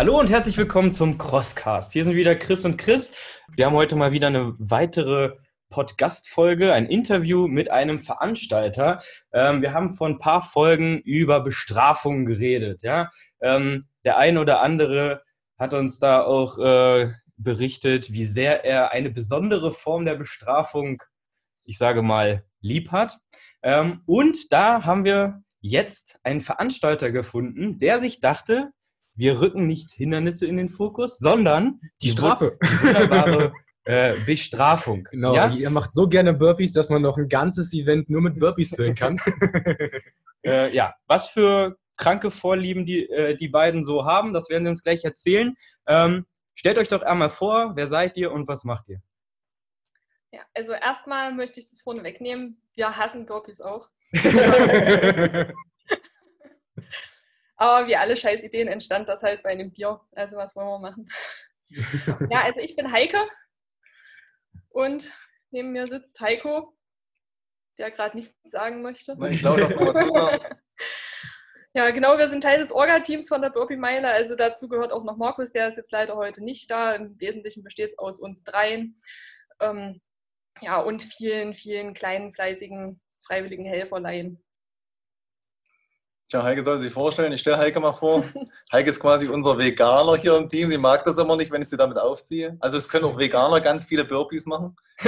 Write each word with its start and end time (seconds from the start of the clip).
Hallo 0.00 0.18
und 0.18 0.30
herzlich 0.30 0.56
willkommen 0.56 0.94
zum 0.94 1.18
Crosscast. 1.18 1.92
Hier 1.92 2.04
sind 2.04 2.14
wieder 2.14 2.34
Chris 2.34 2.64
und 2.64 2.78
Chris. 2.78 3.12
Wir 3.54 3.66
haben 3.66 3.74
heute 3.74 3.96
mal 3.96 4.12
wieder 4.12 4.28
eine 4.28 4.54
weitere 4.58 5.36
Podcast-Folge, 5.68 6.72
ein 6.72 6.86
Interview 6.86 7.46
mit 7.46 7.70
einem 7.70 7.98
Veranstalter. 7.98 9.00
Ähm, 9.34 9.60
wir 9.60 9.74
haben 9.74 9.94
vor 9.94 10.08
ein 10.08 10.18
paar 10.18 10.40
Folgen 10.40 11.00
über 11.00 11.40
Bestrafungen 11.40 12.24
geredet. 12.24 12.82
Ja? 12.82 13.10
Ähm, 13.42 13.88
der 14.02 14.16
ein 14.16 14.38
oder 14.38 14.62
andere 14.62 15.22
hat 15.58 15.74
uns 15.74 15.98
da 15.98 16.22
auch 16.22 16.56
äh, 16.56 17.12
berichtet, 17.36 18.10
wie 18.10 18.24
sehr 18.24 18.64
er 18.64 18.92
eine 18.92 19.10
besondere 19.10 19.70
Form 19.70 20.06
der 20.06 20.14
Bestrafung, 20.14 21.02
ich 21.64 21.76
sage 21.76 22.00
mal, 22.00 22.46
lieb 22.62 22.90
hat. 22.90 23.18
Ähm, 23.62 24.00
und 24.06 24.50
da 24.50 24.86
haben 24.86 25.04
wir 25.04 25.42
jetzt 25.60 26.20
einen 26.22 26.40
Veranstalter 26.40 27.10
gefunden, 27.10 27.78
der 27.78 28.00
sich 28.00 28.22
dachte, 28.22 28.72
wir 29.16 29.40
rücken 29.40 29.66
nicht 29.66 29.90
Hindernisse 29.92 30.46
in 30.46 30.56
den 30.56 30.68
Fokus, 30.68 31.18
sondern 31.18 31.80
die, 32.02 32.06
die 32.06 32.10
Strafe. 32.10 32.58
Die 32.62 32.86
wunderbare 32.86 33.52
äh, 33.84 34.14
Bestrafung. 34.24 35.08
Genau, 35.10 35.34
ja? 35.34 35.52
ihr 35.52 35.70
macht 35.70 35.92
so 35.92 36.08
gerne 36.08 36.34
Burpees, 36.34 36.72
dass 36.72 36.88
man 36.88 37.02
noch 37.02 37.18
ein 37.18 37.28
ganzes 37.28 37.72
Event 37.72 38.08
nur 38.10 38.20
mit 38.20 38.38
Burpees 38.38 38.74
füllen 38.74 38.94
kann. 38.94 39.20
äh, 40.44 40.74
ja, 40.74 40.94
was 41.06 41.28
für 41.28 41.76
kranke 41.96 42.30
Vorlieben 42.30 42.86
die, 42.86 43.08
äh, 43.08 43.36
die 43.36 43.48
beiden 43.48 43.84
so 43.84 44.04
haben, 44.04 44.32
das 44.32 44.48
werden 44.48 44.64
sie 44.64 44.70
uns 44.70 44.82
gleich 44.82 45.04
erzählen. 45.04 45.54
Ähm, 45.86 46.26
stellt 46.54 46.78
euch 46.78 46.88
doch 46.88 47.02
einmal 47.02 47.30
vor, 47.30 47.72
wer 47.76 47.86
seid 47.86 48.16
ihr 48.16 48.32
und 48.32 48.48
was 48.48 48.64
macht 48.64 48.88
ihr? 48.88 49.00
Ja, 50.32 50.40
also 50.54 50.72
erstmal 50.72 51.34
möchte 51.34 51.60
ich 51.60 51.68
das 51.68 51.80
vorne 51.82 52.04
wegnehmen. 52.04 52.62
Wir 52.74 52.96
hassen 52.96 53.26
Burpees 53.26 53.60
auch. 53.60 53.88
Aber 57.60 57.86
wie 57.86 57.96
alle 57.96 58.16
scheiß 58.16 58.42
Ideen 58.42 58.68
entstand 58.68 59.06
das 59.06 59.22
halt 59.22 59.42
bei 59.42 59.50
einem 59.50 59.70
Bier. 59.70 60.00
Also 60.12 60.38
was 60.38 60.56
wollen 60.56 60.66
wir 60.66 60.78
machen? 60.78 61.06
ja, 62.30 62.42
also 62.44 62.58
ich 62.60 62.74
bin 62.74 62.90
Heike 62.90 63.18
und 64.70 65.12
neben 65.50 65.72
mir 65.72 65.86
sitzt 65.86 66.18
Heiko, 66.22 66.74
der 67.76 67.90
gerade 67.90 68.16
nichts 68.16 68.34
sagen 68.44 68.80
möchte. 68.80 69.14
Nein, 69.18 69.34
ich 69.34 69.40
glaube, 69.40 69.60
das 69.60 69.72
Ja, 71.74 71.90
genau, 71.90 72.16
wir 72.16 72.28
sind 72.28 72.42
Teil 72.42 72.58
des 72.58 72.72
Orga-Teams 72.72 73.28
von 73.28 73.42
der 73.42 73.50
Burpee 73.50 73.76
Meile. 73.76 74.08
Also 74.08 74.36
dazu 74.36 74.66
gehört 74.66 74.90
auch 74.90 75.04
noch 75.04 75.18
Markus, 75.18 75.52
der 75.52 75.68
ist 75.68 75.76
jetzt 75.76 75.92
leider 75.92 76.16
heute 76.16 76.42
nicht 76.42 76.70
da. 76.70 76.94
Im 76.94 77.20
Wesentlichen 77.20 77.62
besteht 77.62 77.90
es 77.90 77.98
aus 77.98 78.20
uns 78.20 78.42
dreien. 78.42 78.96
Ähm, 79.60 80.00
ja, 80.62 80.80
und 80.80 81.02
vielen, 81.02 81.52
vielen 81.52 81.92
kleinen, 81.92 82.32
fleißigen, 82.32 83.02
freiwilligen 83.26 83.66
Helferlein. 83.66 84.42
Tja, 86.30 86.44
Heike 86.44 86.62
soll 86.62 86.78
sich 86.78 86.92
vorstellen. 86.92 87.32
Ich 87.32 87.40
stelle 87.40 87.58
Heike 87.58 87.80
mal 87.80 87.92
vor. 87.92 88.22
Heike 88.72 88.90
ist 88.90 89.00
quasi 89.00 89.26
unser 89.26 89.58
Veganer 89.58 90.16
hier 90.16 90.36
im 90.36 90.48
Team. 90.48 90.70
Sie 90.70 90.78
mag 90.78 91.04
das 91.04 91.18
immer 91.18 91.34
nicht, 91.34 91.50
wenn 91.50 91.60
ich 91.60 91.68
sie 91.68 91.76
damit 91.76 91.98
aufziehe. 91.98 92.56
Also 92.60 92.76
es 92.76 92.88
können 92.88 93.06
auch 93.06 93.18
Veganer 93.18 93.60
ganz 93.60 93.84
viele 93.84 94.04
Burpees 94.04 94.46
machen. 94.46 94.76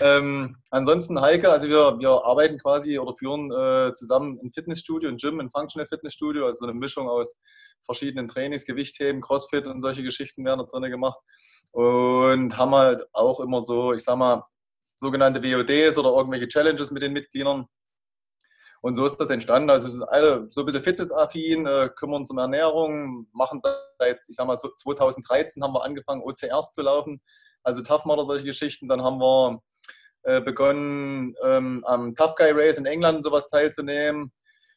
ähm, 0.00 0.56
ansonsten 0.70 1.20
Heike, 1.20 1.52
also 1.52 1.68
wir, 1.68 1.98
wir 1.98 2.24
arbeiten 2.24 2.56
quasi 2.56 2.98
oder 2.98 3.14
führen 3.14 3.52
äh, 3.52 3.92
zusammen 3.92 4.40
ein 4.42 4.52
Fitnessstudio, 4.54 5.10
ein 5.10 5.18
Gym, 5.18 5.38
ein 5.38 5.50
Functional 5.50 5.86
Fitnessstudio, 5.86 6.46
also 6.46 6.64
eine 6.64 6.72
Mischung 6.72 7.06
aus 7.06 7.36
verschiedenen 7.84 8.26
Trainings, 8.26 8.64
Gewichtheben, 8.64 9.20
Crossfit 9.20 9.66
und 9.66 9.82
solche 9.82 10.02
Geschichten 10.02 10.46
werden 10.46 10.60
da 10.60 10.64
drin 10.64 10.90
gemacht. 10.90 11.20
Und 11.72 12.56
haben 12.56 12.74
halt 12.74 13.04
auch 13.12 13.40
immer 13.40 13.60
so, 13.60 13.92
ich 13.92 14.02
sag 14.02 14.16
mal, 14.16 14.44
sogenannte 14.96 15.42
WODs 15.42 15.98
oder 15.98 16.08
irgendwelche 16.08 16.48
Challenges 16.48 16.90
mit 16.90 17.02
den 17.02 17.12
Mitgliedern 17.12 17.66
und 18.82 18.96
so 18.96 19.06
ist 19.06 19.18
das 19.18 19.30
entstanden. 19.30 19.70
Also 19.70 19.88
sind 19.88 20.02
alle 20.04 20.46
so 20.50 20.62
ein 20.62 20.66
bisschen 20.66 20.82
fitnessaffin, 20.82 21.66
äh, 21.66 21.90
kümmern 21.94 22.22
uns 22.22 22.30
um 22.30 22.38
Ernährung, 22.38 23.26
machen 23.32 23.60
seit, 23.60 24.20
ich 24.28 24.36
sag 24.36 24.46
mal, 24.46 24.56
so 24.56 24.70
2013 24.74 25.62
haben 25.62 25.74
wir 25.74 25.84
angefangen, 25.84 26.22
OCRs 26.22 26.72
zu 26.72 26.82
laufen, 26.82 27.20
also 27.62 27.82
Tough 27.82 28.04
Mudder, 28.06 28.24
solche 28.24 28.44
Geschichten. 28.44 28.88
Dann 28.88 29.02
haben 29.02 29.18
wir 29.18 29.60
äh, 30.22 30.40
begonnen, 30.40 31.34
ähm, 31.44 31.84
am 31.86 32.14
Tough 32.14 32.34
Guy 32.36 32.52
Race 32.52 32.78
in 32.78 32.86
England 32.86 33.24
sowas 33.24 33.48
teilzunehmen. 33.48 34.32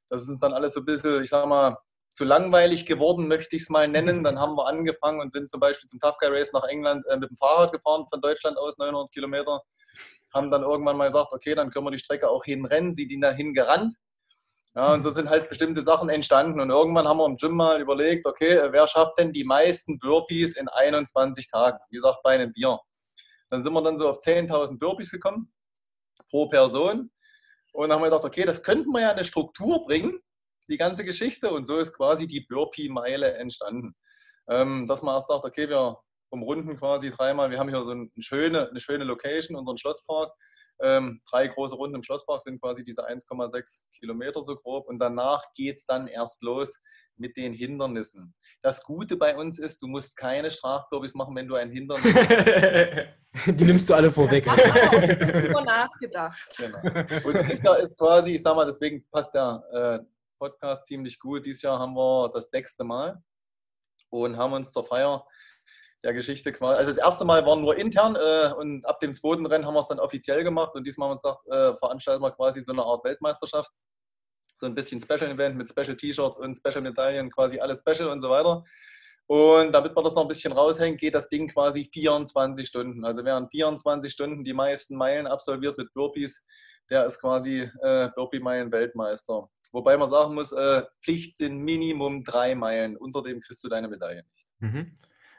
Das 0.09 0.23
ist 0.23 0.29
uns 0.29 0.39
dann 0.39 0.53
alles 0.53 0.73
so 0.73 0.81
ein 0.81 0.85
bisschen, 0.85 1.23
ich 1.23 1.29
sag 1.29 1.47
mal, 1.47 1.77
zu 2.13 2.25
langweilig 2.25 2.85
geworden, 2.85 3.27
möchte 3.27 3.55
ich 3.55 3.63
es 3.63 3.69
mal 3.69 3.87
nennen. 3.87 4.23
Dann 4.23 4.39
haben 4.39 4.55
wir 4.55 4.67
angefangen 4.67 5.19
und 5.19 5.31
sind 5.31 5.49
zum 5.49 5.59
Beispiel 5.59 5.89
zum 5.89 5.99
Tough 5.99 6.17
Guy 6.19 6.29
Race 6.29 6.53
nach 6.53 6.63
England 6.65 7.05
äh, 7.07 7.17
mit 7.17 7.29
dem 7.29 7.37
Fahrrad 7.37 7.71
gefahren, 7.71 8.05
von 8.09 8.21
Deutschland 8.21 8.57
aus 8.57 8.77
900 8.77 9.11
Kilometer 9.11 9.61
haben 10.33 10.49
dann 10.49 10.63
irgendwann 10.63 10.97
mal 10.97 11.07
gesagt, 11.07 11.31
okay, 11.31 11.55
dann 11.55 11.69
können 11.69 11.85
wir 11.85 11.91
die 11.91 11.99
Strecke 11.99 12.29
auch 12.29 12.43
hinrennen, 12.43 12.93
sie 12.93 13.07
die 13.07 13.19
dahin 13.19 13.53
gerannt. 13.53 13.93
Ja, 14.75 14.91
und 14.91 15.03
so 15.03 15.11
sind 15.11 15.29
halt 15.29 15.49
bestimmte 15.49 15.83
Sachen 15.83 16.09
entstanden. 16.09 16.59
Und 16.59 16.71
irgendwann 16.71 17.07
haben 17.07 17.17
wir 17.17 17.27
im 17.27 17.37
Gym 17.37 17.55
mal 17.55 17.79
überlegt, 17.79 18.25
okay, 18.25 18.59
wer 18.71 18.87
schafft 18.87 19.19
denn 19.19 19.31
die 19.31 19.43
meisten 19.43 19.99
Burpees 19.99 20.55
in 20.55 20.67
21 20.67 21.47
Tagen? 21.47 21.77
Wie 21.89 21.97
gesagt, 21.97 22.23
bei 22.23 22.31
einem 22.31 22.51
Bier. 22.51 22.79
Dann 23.51 23.61
sind 23.61 23.71
wir 23.73 23.83
dann 23.83 23.99
so 23.99 24.09
auf 24.09 24.17
10.000 24.17 24.79
Burpees 24.79 25.11
gekommen 25.11 25.53
pro 26.31 26.47
Person. 26.47 27.11
Und 27.71 27.89
dann 27.89 27.97
haben 27.97 28.01
wir 28.01 28.09
gedacht, 28.09 28.25
okay, 28.25 28.45
das 28.45 28.63
könnten 28.63 28.89
wir 28.91 29.01
ja 29.01 29.11
eine 29.11 29.25
Struktur 29.25 29.85
bringen, 29.85 30.19
die 30.69 30.77
ganze 30.77 31.03
Geschichte. 31.03 31.51
Und 31.51 31.65
so 31.65 31.79
ist 31.79 31.93
quasi 31.93 32.27
die 32.27 32.45
Burpee-Meile 32.49 33.33
entstanden. 33.35 33.95
Ähm, 34.49 34.87
dass 34.87 35.01
man 35.01 35.15
erst 35.15 35.29
sagt, 35.29 35.45
okay, 35.45 35.69
wir 35.69 35.97
umrunden 36.29 36.77
quasi 36.77 37.11
dreimal. 37.11 37.51
Wir 37.51 37.59
haben 37.59 37.69
hier 37.69 37.83
so 37.83 37.91
eine 37.91 38.09
schöne, 38.19 38.69
eine 38.69 38.79
schöne 38.79 39.03
Location, 39.03 39.55
unseren 39.55 39.77
Schlosspark. 39.77 40.33
Ähm, 40.81 41.21
drei 41.29 41.47
große 41.47 41.75
Runden 41.75 41.95
im 41.95 42.03
Schlosspark 42.03 42.41
sind 42.41 42.59
quasi 42.59 42.83
diese 42.83 43.07
1,6 43.07 43.83
Kilometer 43.97 44.41
so 44.41 44.55
grob. 44.55 44.87
Und 44.87 44.99
danach 44.99 45.43
geht 45.55 45.77
es 45.77 45.85
dann 45.85 46.07
erst 46.07 46.41
los 46.43 46.81
mit 47.15 47.37
den 47.37 47.53
Hindernissen. 47.53 48.33
Das 48.61 48.83
Gute 48.83 49.17
bei 49.17 49.35
uns 49.35 49.59
ist, 49.59 49.81
du 49.81 49.87
musst 49.87 50.17
keine 50.17 50.49
Strafkurbis 50.49 51.13
machen, 51.13 51.35
wenn 51.35 51.47
du 51.47 51.55
ein 51.55 51.69
Hindernis 51.69 52.13
Die 53.45 53.65
nimmst 53.65 53.89
du 53.89 53.93
alle 53.95 54.11
vorweg. 54.11 54.45
Ich 54.45 54.51
habe 54.51 55.65
nachgedacht. 55.65 56.55
Genau. 56.57 56.77
Und 57.27 57.63
Jahr 57.63 57.79
ist 57.79 57.97
quasi, 57.97 58.35
ich 58.35 58.41
sag 58.41 58.55
mal, 58.55 58.65
deswegen 58.65 59.03
passt 59.11 59.33
der 59.33 59.63
äh, 59.73 60.12
Podcast 60.43 60.87
ziemlich 60.87 61.19
gut. 61.19 61.45
Dieses 61.45 61.61
Jahr 61.61 61.79
haben 61.79 61.93
wir 61.93 62.29
das 62.33 62.49
sechste 62.49 62.83
Mal 62.83 63.17
und 64.09 64.35
haben 64.35 64.51
uns 64.51 64.73
zur 64.73 64.83
Feier 64.83 65.25
der 66.03 66.13
Geschichte 66.13 66.51
quasi. 66.51 66.77
Also 66.77 66.91
das 66.91 66.97
erste 66.97 67.23
Mal 67.23 67.45
waren 67.45 67.61
nur 67.61 67.77
intern 67.77 68.17
äh, 68.17 68.51
und 68.53 68.85
ab 68.85 68.99
dem 68.99 69.13
zweiten 69.13 69.45
Rennen 69.45 69.65
haben 69.65 69.73
wir 69.73 69.79
es 69.79 69.87
dann 69.87 70.01
offiziell 70.01 70.43
gemacht 70.43 70.75
und 70.75 70.85
diesmal 70.85 71.09
haben 71.09 71.17
wir 71.23 71.29
uns 71.29 71.47
äh, 71.47 71.77
veranstalten 71.77 72.21
wir 72.21 72.31
quasi 72.31 72.61
so 72.61 72.73
eine 72.73 72.83
Art 72.83 73.05
Weltmeisterschaft. 73.05 73.71
So 74.55 74.65
ein 74.65 74.75
bisschen 74.75 74.99
Special 74.99 75.31
Event 75.31 75.55
mit 75.55 75.69
Special 75.69 75.95
T-Shirts 75.95 76.37
und 76.37 76.55
Special 76.55 76.81
Medaillen, 76.81 77.31
quasi 77.31 77.61
alles 77.61 77.79
Special 77.79 78.09
und 78.09 78.19
so 78.19 78.29
weiter. 78.29 78.65
Und 79.27 79.71
damit 79.71 79.95
man 79.95 80.03
das 80.03 80.13
noch 80.13 80.23
ein 80.23 80.27
bisschen 80.27 80.51
raushängt, 80.51 80.99
geht 80.99 81.15
das 81.15 81.29
Ding 81.29 81.47
quasi 81.47 81.89
24 81.93 82.67
Stunden. 82.67 83.05
Also 83.05 83.23
während 83.23 83.49
24 83.49 84.11
Stunden 84.11 84.43
die 84.43 84.51
meisten 84.51 84.97
Meilen 84.97 85.25
absolviert 85.25 85.77
mit 85.77 85.93
Burpees, 85.93 86.45
der 86.89 87.05
ist 87.05 87.21
quasi 87.21 87.61
äh, 87.81 88.09
Burpee-Meilen-Weltmeister. 88.13 89.47
Wobei 89.73 89.97
man 89.97 90.09
sagen 90.09 90.35
muss, 90.35 90.51
äh, 90.51 90.83
Pflicht 91.01 91.35
sind 91.35 91.57
Minimum 91.57 92.23
drei 92.23 92.55
Meilen. 92.55 92.95
Unter 92.95 93.23
dem 93.23 93.41
kriegst 93.41 93.63
du 93.63 93.69
deine 93.69 93.89
Medaille 93.89 94.23
nicht. 94.31 94.47
Mhm. 94.59 94.97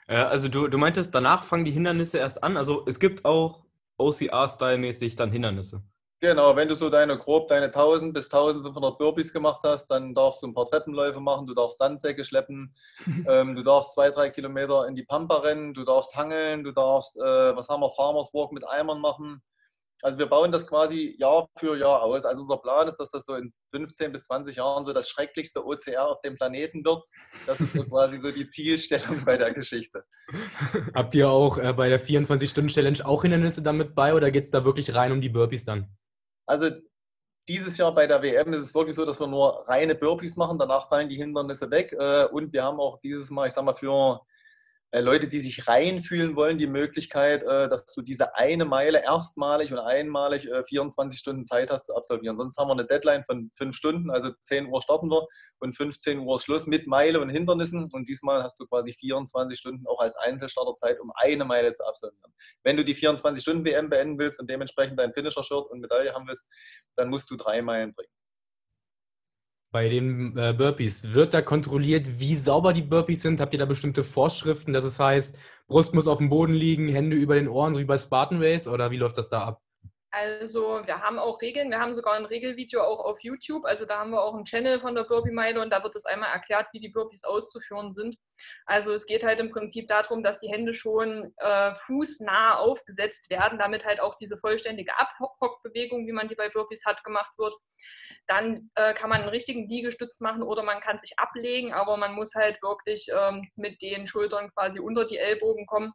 Äh, 0.08 0.16
also 0.16 0.48
du, 0.48 0.68
du 0.68 0.76
meintest, 0.76 1.14
danach 1.14 1.44
fangen 1.44 1.64
die 1.64 1.70
Hindernisse 1.70 2.18
erst 2.18 2.42
an. 2.42 2.56
Also 2.56 2.84
es 2.86 2.98
gibt 2.98 3.24
auch 3.24 3.64
OCR-Style-mäßig 3.96 5.14
dann 5.14 5.30
Hindernisse. 5.30 5.82
Genau, 6.20 6.56
wenn 6.56 6.68
du 6.68 6.74
so 6.74 6.88
deine 6.88 7.18
grob 7.18 7.48
deine 7.48 7.66
1000 7.66 8.14
bis 8.14 8.32
1500 8.32 8.98
Burpees 8.98 9.32
gemacht 9.32 9.60
hast, 9.62 9.88
dann 9.88 10.14
darfst 10.14 10.42
du 10.42 10.46
ein 10.46 10.54
paar 10.54 10.66
Treppenläufe 10.66 11.20
machen, 11.20 11.46
du 11.46 11.52
darfst 11.52 11.76
Sandsäcke 11.76 12.24
schleppen, 12.24 12.74
ähm, 13.28 13.54
du 13.54 13.62
darfst 13.62 13.92
zwei, 13.92 14.10
drei 14.10 14.30
Kilometer 14.30 14.88
in 14.88 14.94
die 14.94 15.02
Pampa 15.02 15.36
rennen, 15.38 15.74
du 15.74 15.84
darfst 15.84 16.16
hangeln, 16.16 16.64
du 16.64 16.72
darfst, 16.72 17.18
äh, 17.18 17.54
was 17.54 17.68
haben 17.68 17.82
wir, 17.82 17.90
Farmers 17.90 18.32
Walk 18.32 18.52
mit 18.52 18.66
Eimern 18.66 19.02
machen, 19.02 19.42
also 20.04 20.18
wir 20.18 20.26
bauen 20.26 20.52
das 20.52 20.66
quasi 20.66 21.16
Jahr 21.18 21.48
für 21.58 21.78
Jahr 21.78 22.02
aus. 22.02 22.26
Also 22.26 22.42
unser 22.42 22.58
Plan 22.58 22.86
ist, 22.86 22.96
dass 22.96 23.10
das 23.10 23.24
so 23.24 23.36
in 23.36 23.54
15 23.74 24.12
bis 24.12 24.26
20 24.26 24.56
Jahren 24.56 24.84
so 24.84 24.92
das 24.92 25.08
schrecklichste 25.08 25.64
OCR 25.64 26.06
auf 26.06 26.20
dem 26.20 26.36
Planeten 26.36 26.84
wird. 26.84 27.02
Das 27.46 27.58
ist 27.58 27.72
so 27.72 27.82
quasi 27.88 28.18
so 28.18 28.30
die 28.30 28.46
Zielstellung 28.46 29.24
bei 29.24 29.38
der 29.38 29.54
Geschichte. 29.54 30.04
Habt 30.94 31.14
ihr 31.14 31.30
auch 31.30 31.56
äh, 31.56 31.72
bei 31.72 31.88
der 31.88 31.98
24-Stunden-Challenge 31.98 32.98
auch 33.06 33.22
Hindernisse 33.22 33.62
damit 33.62 33.94
bei 33.94 34.14
oder 34.14 34.30
geht 34.30 34.44
es 34.44 34.50
da 34.50 34.66
wirklich 34.66 34.94
rein 34.94 35.10
um 35.10 35.22
die 35.22 35.30
Burpees 35.30 35.64
dann? 35.64 35.88
Also 36.46 36.68
dieses 37.48 37.78
Jahr 37.78 37.94
bei 37.94 38.06
der 38.06 38.20
WM 38.20 38.52
ist 38.52 38.60
es 38.60 38.74
wirklich 38.74 38.96
so, 38.96 39.06
dass 39.06 39.18
wir 39.18 39.26
nur 39.26 39.66
reine 39.66 39.94
Burpees 39.94 40.36
machen. 40.36 40.58
Danach 40.58 40.90
fallen 40.90 41.08
die 41.08 41.16
Hindernisse 41.16 41.70
weg. 41.70 41.94
Äh, 41.98 42.26
und 42.26 42.52
wir 42.52 42.62
haben 42.62 42.78
auch 42.78 43.00
dieses 43.00 43.30
Mal, 43.30 43.46
ich 43.46 43.54
sag 43.54 43.64
mal, 43.64 43.74
für 43.74 44.20
Leute, 45.00 45.28
die 45.28 45.40
sich 45.40 45.66
reinfühlen 45.66 46.36
wollen, 46.36 46.56
die 46.56 46.66
Möglichkeit, 46.66 47.42
äh, 47.42 47.68
dass 47.68 47.86
du 47.86 48.02
diese 48.02 48.36
eine 48.36 48.64
Meile 48.64 49.02
erstmalig 49.02 49.72
und 49.72 49.78
einmalig 49.78 50.48
24 50.66 51.16
äh, 51.16 51.20
Stunden 51.20 51.44
Zeit 51.44 51.70
hast 51.70 51.86
zu 51.86 51.96
absolvieren. 51.96 52.36
Sonst 52.36 52.56
haben 52.58 52.68
wir 52.68 52.74
eine 52.74 52.86
Deadline 52.86 53.24
von 53.24 53.50
fünf 53.54 53.76
Stunden, 53.76 54.10
also 54.10 54.30
10 54.42 54.66
Uhr 54.66 54.80
starten 54.82 55.10
wir 55.10 55.26
und 55.58 55.76
15 55.76 56.20
Uhr 56.20 56.38
Schluss 56.38 56.66
mit 56.66 56.86
Meile 56.86 57.20
und 57.20 57.30
Hindernissen. 57.30 57.90
Und 57.92 58.08
diesmal 58.08 58.42
hast 58.42 58.60
du 58.60 58.66
quasi 58.66 58.92
24 58.92 59.58
Stunden 59.58 59.86
auch 59.86 60.00
als 60.00 60.16
Einzelstarter 60.16 60.74
Zeit, 60.74 61.00
um 61.00 61.10
eine 61.16 61.44
Meile 61.44 61.72
zu 61.72 61.84
absolvieren. 61.84 62.32
Wenn 62.62 62.76
du 62.76 62.84
die 62.84 62.94
24 62.94 63.42
Stunden 63.42 63.64
WM 63.64 63.90
beenden 63.90 64.18
willst 64.18 64.40
und 64.40 64.48
dementsprechend 64.48 65.00
dein 65.00 65.12
Finisher-Shirt 65.12 65.70
und 65.70 65.80
Medaille 65.80 66.14
haben 66.14 66.28
willst, 66.28 66.46
dann 66.96 67.08
musst 67.08 67.30
du 67.30 67.36
drei 67.36 67.62
Meilen 67.62 67.94
bringen. 67.94 68.13
Bei 69.74 69.88
den 69.88 70.38
äh, 70.38 70.54
Burpees, 70.56 71.14
wird 71.14 71.34
da 71.34 71.42
kontrolliert, 71.42 72.20
wie 72.20 72.36
sauber 72.36 72.72
die 72.72 72.82
Burpees 72.82 73.22
sind? 73.22 73.40
Habt 73.40 73.54
ihr 73.54 73.58
da 73.58 73.64
bestimmte 73.66 74.04
Vorschriften, 74.04 74.72
dass 74.72 74.84
es 74.84 75.00
heißt, 75.00 75.36
Brust 75.66 75.94
muss 75.94 76.06
auf 76.06 76.18
dem 76.18 76.28
Boden 76.28 76.54
liegen, 76.54 76.88
Hände 76.88 77.16
über 77.16 77.34
den 77.34 77.48
Ohren, 77.48 77.74
so 77.74 77.80
wie 77.80 77.84
bei 77.84 77.98
Spartan 77.98 78.40
Race? 78.40 78.68
Oder 78.68 78.92
wie 78.92 78.98
läuft 78.98 79.18
das 79.18 79.30
da 79.30 79.42
ab? 79.42 79.63
Also 80.16 80.86
wir 80.86 81.00
haben 81.00 81.18
auch 81.18 81.42
Regeln, 81.42 81.70
wir 81.70 81.80
haben 81.80 81.92
sogar 81.92 82.14
ein 82.14 82.24
Regelvideo 82.24 82.80
auch 82.82 83.00
auf 83.00 83.24
YouTube. 83.24 83.64
Also 83.64 83.84
da 83.84 83.98
haben 83.98 84.12
wir 84.12 84.22
auch 84.22 84.36
einen 84.36 84.44
Channel 84.44 84.78
von 84.78 84.94
der 84.94 85.02
Burpee-Meile 85.02 85.60
und 85.60 85.70
da 85.70 85.82
wird 85.82 85.96
es 85.96 86.06
einmal 86.06 86.30
erklärt, 86.32 86.68
wie 86.72 86.78
die 86.78 86.90
Burpees 86.90 87.24
auszuführen 87.24 87.92
sind. 87.92 88.16
Also 88.64 88.92
es 88.92 89.06
geht 89.06 89.24
halt 89.24 89.40
im 89.40 89.50
Prinzip 89.50 89.88
darum, 89.88 90.22
dass 90.22 90.38
die 90.38 90.48
Hände 90.48 90.72
schon 90.72 91.34
äh, 91.38 91.74
fußnah 91.74 92.58
aufgesetzt 92.58 93.28
werden, 93.28 93.58
damit 93.58 93.84
halt 93.84 94.00
auch 94.00 94.14
diese 94.16 94.38
vollständige 94.38 94.92
Abhockbewegung, 94.96 96.06
wie 96.06 96.12
man 96.12 96.28
die 96.28 96.36
bei 96.36 96.48
Burpees 96.48 96.84
hat, 96.86 97.02
gemacht 97.02 97.32
wird. 97.36 97.54
Dann 98.28 98.70
äh, 98.76 98.94
kann 98.94 99.10
man 99.10 99.22
einen 99.22 99.30
richtigen 99.30 99.68
Liegestütz 99.68 100.20
machen 100.20 100.44
oder 100.44 100.62
man 100.62 100.80
kann 100.80 101.00
sich 101.00 101.18
ablegen, 101.18 101.72
aber 101.72 101.96
man 101.96 102.14
muss 102.14 102.36
halt 102.36 102.62
wirklich 102.62 103.08
ähm, 103.12 103.50
mit 103.56 103.82
den 103.82 104.06
Schultern 104.06 104.52
quasi 104.54 104.78
unter 104.78 105.06
die 105.06 105.18
Ellbogen 105.18 105.66
kommen 105.66 105.92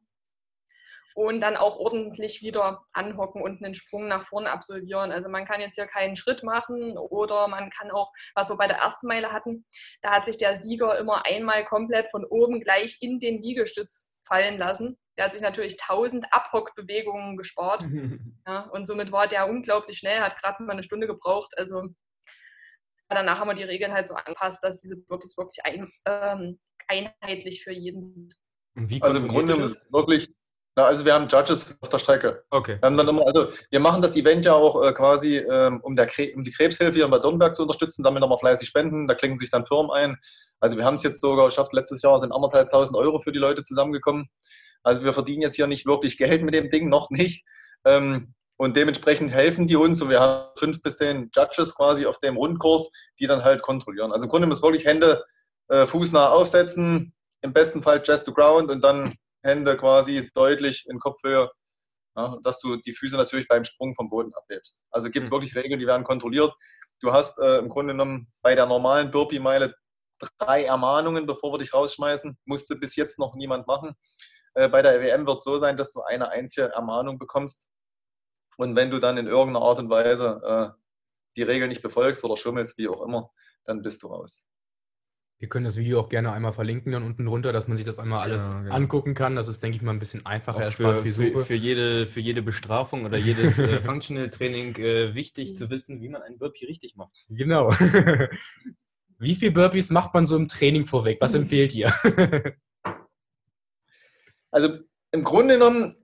und 1.15 1.41
dann 1.41 1.57
auch 1.57 1.77
ordentlich 1.77 2.41
wieder 2.41 2.85
anhocken 2.93 3.41
und 3.41 3.63
einen 3.63 3.73
Sprung 3.73 4.07
nach 4.07 4.25
vorne 4.25 4.51
absolvieren. 4.51 5.11
Also 5.11 5.29
man 5.29 5.45
kann 5.45 5.61
jetzt 5.61 5.75
hier 5.75 5.87
keinen 5.87 6.15
Schritt 6.15 6.43
machen 6.43 6.97
oder 6.97 7.47
man 7.47 7.69
kann 7.69 7.91
auch, 7.91 8.11
was 8.35 8.49
wir 8.49 8.57
bei 8.57 8.67
der 8.67 8.77
ersten 8.77 9.07
Meile 9.07 9.31
hatten, 9.31 9.65
da 10.01 10.11
hat 10.11 10.25
sich 10.25 10.37
der 10.37 10.55
Sieger 10.55 10.97
immer 10.97 11.25
einmal 11.25 11.65
komplett 11.65 12.09
von 12.11 12.25
oben 12.25 12.59
gleich 12.61 12.97
in 13.01 13.19
den 13.19 13.41
Liegestütz 13.41 14.09
fallen 14.25 14.57
lassen. 14.57 14.97
Der 15.17 15.25
hat 15.25 15.33
sich 15.33 15.41
natürlich 15.41 15.75
tausend 15.77 16.25
Abhockbewegungen 16.31 17.35
gespart. 17.35 17.83
ja, 18.47 18.61
und 18.71 18.85
somit 18.85 19.11
war 19.11 19.27
der 19.27 19.49
unglaublich 19.49 19.97
schnell, 19.97 20.21
hat 20.21 20.37
gerade 20.39 20.63
mal 20.63 20.73
eine 20.73 20.83
Stunde 20.83 21.07
gebraucht. 21.07 21.57
Also 21.57 21.89
danach 23.09 23.39
haben 23.39 23.49
wir 23.49 23.55
die 23.55 23.63
Regeln 23.63 23.91
halt 23.91 24.07
so 24.07 24.13
angepasst, 24.13 24.63
dass 24.63 24.79
diese 24.79 24.95
wirklich, 25.09 25.35
wirklich 25.35 25.65
ein, 25.65 25.91
ähm, 26.05 26.59
einheitlich 26.87 27.63
für 27.63 27.73
jeden 27.73 28.15
sind. 28.15 28.35
Also 29.01 29.19
im 29.19 29.27
Grunde 29.27 29.75
wirklich 29.89 30.33
na, 30.79 30.85
also 30.85 31.03
wir 31.03 31.13
haben 31.13 31.27
Judges 31.27 31.75
auf 31.81 31.89
der 31.89 31.97
Strecke. 31.97 32.43
Okay. 32.51 32.77
Wir, 32.79 32.85
haben 32.85 32.95
dann 32.95 33.09
immer, 33.09 33.27
also 33.27 33.49
wir 33.69 33.81
machen 33.81 34.01
das 34.01 34.15
Event 34.15 34.45
ja 34.45 34.53
auch 34.53 34.81
äh, 34.81 34.93
quasi, 34.93 35.35
ähm, 35.35 35.81
um, 35.81 35.93
der, 35.93 36.07
um 36.33 36.41
die 36.41 36.51
Krebshilfe 36.51 36.93
hier 36.93 37.03
in 37.03 37.11
Bad 37.11 37.25
Dornberg 37.25 37.53
zu 37.53 37.63
unterstützen, 37.63 38.01
damit 38.01 38.21
nochmal 38.21 38.37
fleißig 38.37 38.69
spenden. 38.69 39.05
Da 39.05 39.13
klingen 39.13 39.35
sich 39.35 39.51
dann 39.51 39.65
Firmen 39.65 39.91
ein. 39.91 40.17
Also 40.61 40.77
wir 40.77 40.85
haben 40.85 40.93
es 40.93 41.03
jetzt 41.03 41.19
sogar 41.19 41.47
geschafft, 41.47 41.73
letztes 41.73 42.01
Jahr 42.01 42.17
sind 42.17 42.31
anderthalb 42.31 42.69
tausend 42.69 42.97
Euro 42.97 43.19
für 43.19 43.33
die 43.33 43.39
Leute 43.39 43.61
zusammengekommen. 43.61 44.29
Also 44.81 45.03
wir 45.03 45.11
verdienen 45.11 45.41
jetzt 45.41 45.55
hier 45.55 45.67
nicht 45.67 45.85
wirklich 45.85 46.17
Geld 46.17 46.43
mit 46.43 46.53
dem 46.53 46.69
Ding, 46.69 46.87
noch 46.87 47.09
nicht. 47.09 47.43
Ähm, 47.83 48.33
und 48.55 48.77
dementsprechend 48.77 49.31
helfen 49.31 49.67
die 49.67 49.75
uns. 49.75 50.01
Und 50.01 50.09
wir 50.09 50.21
haben 50.21 50.47
fünf 50.57 50.81
bis 50.81 50.95
zehn 50.95 51.29
Judges 51.35 51.75
quasi 51.75 52.05
auf 52.05 52.19
dem 52.19 52.37
Rundkurs, 52.37 52.89
die 53.19 53.27
dann 53.27 53.43
halt 53.43 53.63
kontrollieren. 53.63 54.13
Also 54.13 54.27
im 54.27 54.29
Grunde 54.29 54.47
muss 54.47 54.63
wirklich 54.63 54.85
Hände 54.85 55.25
äh, 55.67 55.85
fußnah 55.85 56.29
aufsetzen, 56.29 57.13
im 57.41 57.51
besten 57.51 57.83
Fall 57.83 58.01
Chest 58.01 58.27
to 58.27 58.33
Ground 58.33 58.71
und 58.71 58.81
dann 58.81 59.13
Hände 59.43 59.77
quasi 59.77 60.29
deutlich 60.33 60.85
in 60.89 60.99
Kopfhöhe, 60.99 61.49
ja, 62.15 62.37
dass 62.43 62.59
du 62.59 62.77
die 62.77 62.93
Füße 62.93 63.15
natürlich 63.15 63.47
beim 63.47 63.63
Sprung 63.63 63.95
vom 63.95 64.09
Boden 64.09 64.33
abhebst. 64.33 64.81
Also 64.91 65.07
es 65.07 65.13
gibt 65.13 65.27
mhm. 65.27 65.31
wirklich 65.31 65.55
Regeln, 65.55 65.79
die 65.79 65.87
werden 65.87 66.03
kontrolliert. 66.03 66.53
Du 67.01 67.13
hast 67.13 67.39
äh, 67.39 67.57
im 67.57 67.69
Grunde 67.69 67.93
genommen 67.93 68.27
bei 68.41 68.55
der 68.55 68.65
normalen 68.65 69.11
Burpee-Meile 69.11 69.73
drei 70.37 70.65
Ermahnungen, 70.65 71.25
bevor 71.25 71.53
wir 71.53 71.59
dich 71.59 71.73
rausschmeißen. 71.73 72.37
Musste 72.45 72.75
bis 72.75 72.95
jetzt 72.95 73.19
noch 73.19 73.35
niemand 73.35 73.67
machen. 73.67 73.95
Äh, 74.53 74.67
bei 74.67 74.81
der 74.81 74.99
EWM 74.99 75.25
wird 75.25 75.37
es 75.37 75.43
so 75.43 75.57
sein, 75.59 75.77
dass 75.77 75.93
du 75.93 76.01
eine 76.01 76.29
einzige 76.29 76.67
Ermahnung 76.67 77.17
bekommst. 77.17 77.69
Und 78.57 78.75
wenn 78.75 78.91
du 78.91 78.99
dann 78.99 79.17
in 79.17 79.27
irgendeiner 79.27 79.65
Art 79.65 79.79
und 79.79 79.89
Weise 79.89 80.41
äh, 80.43 80.79
die 81.37 81.43
Regeln 81.43 81.69
nicht 81.69 81.81
befolgst 81.81 82.25
oder 82.25 82.35
schummelst, 82.35 82.77
wie 82.77 82.89
auch 82.89 83.01
immer, 83.01 83.31
dann 83.63 83.81
bist 83.81 84.03
du 84.03 84.07
raus. 84.07 84.45
Wir 85.39 85.47
können 85.47 85.63
das 85.63 85.77
Video 85.77 86.01
auch 86.01 86.09
gerne 86.09 86.33
einmal 86.33 86.51
verlinken 86.51 86.91
dann 86.91 87.03
unten 87.03 87.25
drunter, 87.25 87.53
dass 87.53 87.65
man 87.65 87.77
sich 87.77 87.85
das 87.85 87.97
einmal 87.97 88.19
alles 88.19 88.47
ja, 88.47 88.61
genau. 88.61 88.75
angucken 88.75 89.13
kann. 89.13 89.37
Das 89.37 89.47
ist, 89.47 89.63
denke 89.63 89.77
ich 89.77 89.81
mal, 89.81 89.91
ein 89.91 89.99
bisschen 89.99 90.25
einfacher. 90.25 90.67
Auch 90.67 90.73
für, 90.73 91.01
für, 91.01 91.45
für, 91.45 91.55
jede, 91.55 92.07
für 92.07 92.19
jede 92.19 92.41
Bestrafung 92.41 93.05
oder 93.05 93.17
jedes 93.17 93.57
äh, 93.57 93.79
Functional 93.81 94.29
Training 94.29 94.75
äh, 94.75 95.15
wichtig 95.15 95.55
zu 95.55 95.69
wissen, 95.69 96.01
wie 96.01 96.09
man 96.09 96.23
einen 96.23 96.37
Burpee 96.37 96.65
richtig 96.65 96.97
macht. 96.97 97.13
Genau. 97.29 97.69
wie 99.17 99.35
viele 99.35 99.51
Burpees 99.51 99.91
macht 99.91 100.13
man 100.13 100.25
so 100.25 100.35
im 100.35 100.49
Training 100.49 100.85
vorweg? 100.85 101.19
Was 101.21 101.33
empfehlt 101.33 101.73
ihr? 101.73 101.93
also 104.51 104.77
im 105.11 105.23
Grunde 105.23 105.53
genommen 105.53 105.95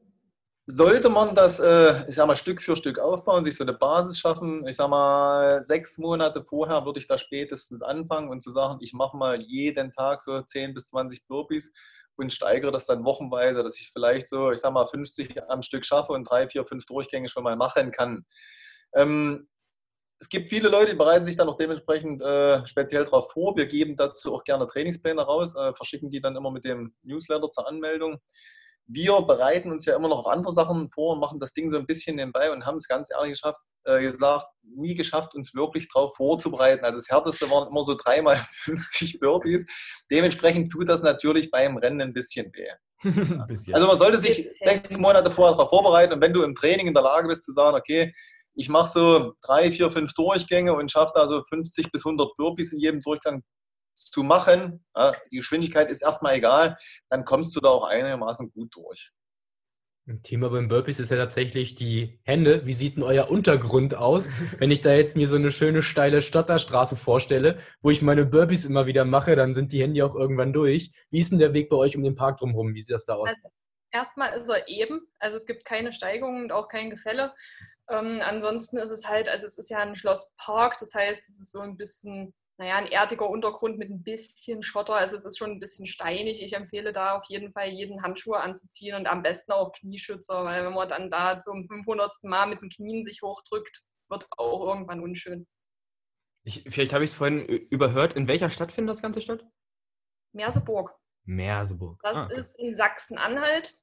sollte 0.68 1.10
man 1.10 1.36
das, 1.36 1.60
äh, 1.60 2.08
ich 2.08 2.16
sag 2.16 2.26
mal, 2.26 2.36
Stück 2.36 2.62
für 2.62 2.76
Stück 2.76 2.98
aufbauen, 2.98 3.44
sich 3.44 3.56
so 3.56 3.64
eine 3.64 3.74
Basis 3.74 4.18
schaffen. 4.18 4.68
Ich 4.68 4.78
sag 4.78 4.90
mal, 4.90 5.64
sechs 5.64 5.98
Monate 5.98 6.44
vorher 6.44 6.86
würde 6.86 7.00
ich 7.00 7.08
da 7.08 7.18
spätestens 7.18 7.84
anfangen 7.84 8.30
und 8.30 8.42
zu 8.42 8.52
sagen, 8.52 8.80
ich 8.82 8.94
mache 8.94 9.16
mal 9.16 9.40
jeden 9.42 9.92
Tag 9.92 10.22
so 10.22 10.42
10 10.42 10.74
bis 10.74 10.90
20 10.90 11.28
Burpees 11.28 11.72
und 12.16 12.34
steigere 12.34 12.72
das 12.72 12.88
dann 12.88 13.06
wochenweise, 13.06 13.62
dass 13.62 13.80
ich 13.80 13.92
vielleicht 13.92 14.28
so, 14.28 14.52
ich 14.52 14.62
sag 14.62 14.74
mal, 14.74 14.88
50 14.88 15.44
am 15.50 15.62
Stück 15.62 15.86
schaffe 15.86 16.14
und 16.14 16.24
drei, 16.24 16.48
vier, 16.48 16.66
fünf 16.66 16.86
Durchgänge 16.88 17.30
schon 17.30 17.44
mal 17.44 17.56
machen 17.56 17.92
kann. 17.92 18.26
Ähm, 18.96 19.48
es 20.20 20.30
gibt 20.30 20.50
viele 20.50 20.70
Leute, 20.70 20.92
die 20.92 20.98
bereiten 20.98 21.26
sich 21.26 21.36
dann 21.36 21.50
auch 21.50 21.58
dementsprechend 21.58 22.22
äh, 22.24 22.66
speziell 22.66 23.04
darauf 23.04 23.32
vor. 23.32 23.56
Wir 23.56 23.68
geben 23.68 23.96
dazu 23.96 24.34
auch 24.34 24.44
gerne 24.44 24.66
Trainingspläne 24.66 25.22
raus, 25.22 25.56
äh, 25.56 25.74
verschicken 25.74 26.10
die 26.10 26.22
dann 26.22 26.36
immer 26.36 26.50
mit 26.50 26.66
dem 26.66 26.96
Newsletter 27.04 27.50
zur 27.52 27.68
Anmeldung 27.68 28.20
wir 28.88 29.22
bereiten 29.22 29.72
uns 29.72 29.86
ja 29.86 29.96
immer 29.96 30.08
noch 30.08 30.20
auf 30.20 30.28
andere 30.28 30.54
Sachen 30.54 30.90
vor 30.92 31.14
und 31.14 31.20
machen 31.20 31.40
das 31.40 31.54
Ding 31.54 31.70
so 31.70 31.78
ein 31.78 31.86
bisschen 31.86 32.18
nebenbei 32.18 32.52
und 32.52 32.66
haben 32.66 32.78
es 32.78 32.88
ganz 32.88 33.10
ehrlich 33.12 33.34
geschafft, 33.34 33.60
äh, 33.86 34.02
gesagt, 34.02 34.48
nie 34.64 34.96
geschafft, 34.96 35.36
uns 35.36 35.56
wirklich 35.56 35.88
darauf 35.92 36.16
vorzubereiten. 36.16 36.86
Also 36.86 37.00
das 37.00 37.10
Härteste 37.10 37.50
waren 37.50 37.68
immer 37.68 37.84
so 37.84 37.96
dreimal 37.96 38.38
50 38.64 39.20
Burpees. 39.20 39.66
Dementsprechend 40.12 40.72
tut 40.72 40.90
das 40.90 41.02
natürlich 41.02 41.50
beim 41.50 41.78
Rennen 41.78 42.02
ein 42.02 42.14
bisschen 42.14 42.52
weh. 42.54 42.70
ein 43.04 43.46
bisschen. 43.48 43.74
Also 43.74 43.88
man 43.88 43.98
sollte 43.98 44.22
sich 44.22 44.48
sechs 44.60 44.98
Monate 44.98 45.32
vorher 45.32 45.56
darauf 45.56 45.70
vorbereiten 45.70 46.14
und 46.14 46.22
wenn 46.22 46.34
du 46.34 46.44
im 46.44 46.56
Training 46.56 46.88
in 46.88 46.94
der 46.94 47.04
Lage 47.04 47.28
bist 47.28 47.44
zu 47.44 47.54
sagen, 47.54 47.76
okay, 47.76 48.14
ich 48.56 48.70
mache 48.70 48.90
so 48.90 49.34
drei, 49.42 49.72
vier, 49.72 49.92
fünf 49.92 50.14
Durchgänge 50.14 50.74
und 50.74 50.92
schaffe 50.92 51.12
da 51.14 51.28
so 51.28 51.44
50 51.44 51.92
bis 51.92 52.06
100 52.06 52.38
Burpees 52.38 52.72
in 52.72 52.80
jedem 52.80 53.02
Durchgang, 53.02 53.44
zu 53.96 54.24
machen, 54.24 54.86
ja, 54.96 55.14
die 55.32 55.38
Geschwindigkeit 55.38 55.92
ist 55.92 56.02
erstmal 56.02 56.36
egal, 56.36 56.78
dann 57.10 57.26
kommst 57.26 57.56
du 57.56 57.60
da 57.60 57.70
auch 57.70 57.86
einigermaßen 57.86 58.52
gut 58.52 58.76
durch. 58.76 59.12
Ein 60.08 60.22
Thema 60.22 60.50
beim 60.52 60.68
Burpees 60.68 61.00
ist 61.00 61.10
ja 61.10 61.18
tatsächlich 61.18 61.74
die 61.74 62.20
Hände. 62.24 62.68
Wie 62.68 62.74
sieht 62.74 62.96
denn 62.96 63.02
euer 63.02 63.32
Untergrund 63.32 63.96
aus? 63.96 64.30
Wenn 64.60 64.70
ich 64.70 64.82
da 64.82 64.94
jetzt 64.94 65.16
mir 65.16 65.28
so 65.28 65.36
eine 65.36 65.50
schöne 65.50 65.82
steile 65.82 66.22
Stotterstraße 66.22 66.96
vorstelle, 66.96 67.58
wo 67.82 67.90
ich 67.90 68.04
meine 68.04 68.24
Burpees 68.24 68.66
immer 68.66 68.86
wieder 68.86 69.04
mache, 69.04 69.36
dann 69.36 69.56
sind 69.56 69.74
die 69.74 69.82
Hände 69.82 70.06
auch 70.06 70.14
irgendwann 70.14 70.54
durch. 70.54 70.92
Wie 71.10 71.20
ist 71.20 71.32
denn 71.32 71.40
der 71.40 71.54
Weg 71.54 71.70
bei 71.70 71.78
euch 71.78 71.98
um 71.98 72.04
den 72.04 72.16
Park 72.16 72.38
drumherum? 72.38 72.76
Wie 72.76 72.84
sieht 72.84 72.94
das 72.94 73.06
da 73.06 73.16
aus? 73.16 73.30
Also, 73.30 73.50
erstmal 73.92 74.40
ist 74.40 74.48
er 74.48 74.68
eben, 74.68 75.02
also 75.18 75.38
es 75.38 75.48
gibt 75.48 75.66
keine 75.66 75.92
Steigungen 75.92 76.44
und 76.44 76.52
auch 76.52 76.68
kein 76.68 76.92
Gefälle. 76.92 77.34
Ähm, 77.90 78.22
ansonsten 78.22 78.78
ist 78.78 78.92
es 78.92 79.08
halt, 79.08 79.28
also 79.28 79.48
es 79.48 79.58
ist 79.58 79.72
ja 79.72 79.80
ein 79.80 79.96
Schlosspark, 79.96 80.78
das 80.80 80.94
heißt, 80.94 81.30
es 81.30 81.40
ist 81.40 81.52
so 81.52 81.62
ein 81.62 81.78
bisschen 81.78 82.36
naja, 82.58 82.78
ein 82.78 82.88
erdiger 82.88 83.30
Untergrund 83.30 83.78
mit 83.78 83.90
ein 83.90 84.02
bisschen 84.02 84.64
Schotter. 84.64 84.96
Also 84.96 85.18
es 85.18 85.26
ist 85.26 85.38
schon 85.38 85.52
ein 85.52 85.60
bisschen 85.60 85.86
steinig. 85.86 86.42
Ich 86.42 86.54
empfehle 86.54 86.94
da 86.94 87.18
auf 87.18 87.26
jeden 87.28 87.52
Fall 87.52 87.70
jeden 87.70 88.02
Handschuhe 88.02 88.40
anzuziehen 88.40 88.96
und 88.96 89.08
am 89.08 89.24
besten 89.24 89.52
auch 89.52 89.74
Knieschützer, 89.74 90.46
weil 90.46 90.66
wenn 90.66 90.74
man 90.74 90.88
dann 90.88 91.12
da 91.12 91.40
zum 91.40 91.68
500. 91.68 92.12
Mal 92.24 92.48
mit 92.48 92.62
den 92.62 92.70
Knien 92.70 93.04
sich 93.04 93.22
hochdrückt, 93.22 93.84
wird 94.10 94.26
auch 94.38 94.68
irgendwann 94.68 95.02
unschön. 95.02 95.48
Ich, 96.44 96.64
vielleicht 96.70 96.94
habe 96.94 97.04
ich 97.04 97.12
es 97.12 97.18
vorhin 97.18 97.46
überhört. 97.46 98.14
In 98.14 98.28
welcher 98.28 98.50
Stadt 98.50 98.72
findet 98.72 98.96
das 98.96 99.02
Ganze 99.02 99.20
statt? 99.20 99.46
Merseburg. 100.32 100.96
Merseburg. 101.26 102.00
Das 102.04 102.16
ah, 102.16 102.26
okay. 102.26 102.40
ist 102.40 102.58
in 102.60 102.76
Sachsen-Anhalt. 102.76 103.78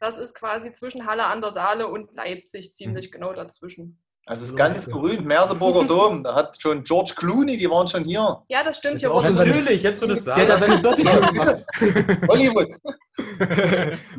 Das 0.00 0.16
ist 0.18 0.34
quasi 0.34 0.72
zwischen 0.72 1.06
Halle 1.06 1.24
an 1.24 1.40
der 1.40 1.52
Saale 1.52 1.88
und 1.88 2.12
Leipzig, 2.12 2.74
ziemlich 2.74 3.08
mhm. 3.08 3.12
genau 3.12 3.32
dazwischen. 3.32 4.03
Also 4.26 4.44
es 4.44 4.50
ist 4.50 4.56
ganz 4.56 4.86
berühmt, 4.86 5.24
Merseburger 5.26 5.84
Dom. 5.86 6.24
Da 6.24 6.34
hat 6.34 6.58
schon 6.60 6.82
George 6.82 7.12
Clooney, 7.16 7.56
die 7.58 7.68
waren 7.68 7.86
schon 7.86 8.04
hier. 8.04 8.42
Ja, 8.48 8.64
das 8.64 8.78
stimmt. 8.78 9.02
Ja, 9.02 9.10
auch 9.10 9.22
natürlich, 9.22 9.82
jetzt 9.82 10.00
wird 10.00 10.12
es 10.12 10.24
sagen. 10.24 10.46
Der 10.46 10.54
hat 10.54 10.62
da 10.62 10.66
seine 10.66 10.82
schon 10.82 10.96
gemacht. 11.26 11.62
Hollywood. 12.28 12.68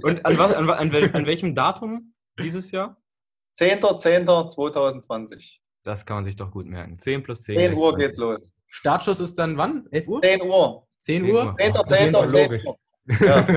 Und 0.03 0.23
an, 0.25 0.37
was, 0.37 0.53
an, 0.53 0.69
an, 0.69 0.93
an, 0.93 1.25
welchem 1.25 1.55
Datum 1.55 2.13
dieses 2.39 2.69
Jahr? 2.71 3.01
10.10.2020. 3.57 5.57
Das 5.83 6.05
kann 6.05 6.17
man 6.17 6.23
sich 6.23 6.35
doch 6.35 6.51
gut 6.51 6.67
merken. 6.67 6.99
10 6.99 7.23
plus 7.23 7.41
10. 7.43 7.55
10 7.55 7.73
Uhr 7.75 7.95
geht's 7.95 8.19
los. 8.19 8.51
Startschuss 8.67 9.19
ist 9.19 9.39
dann 9.39 9.57
wann? 9.57 9.87
11 9.91 10.07
Uhr? 10.07 10.21
10 10.21 10.41
Uhr. 10.41 10.87
10 10.99 11.31
Uhr? 11.31 11.55
10. 11.57 11.73
10. 11.73 11.87
10. 11.87 12.11
logisch. 12.31 12.63
Ja. 13.21 13.47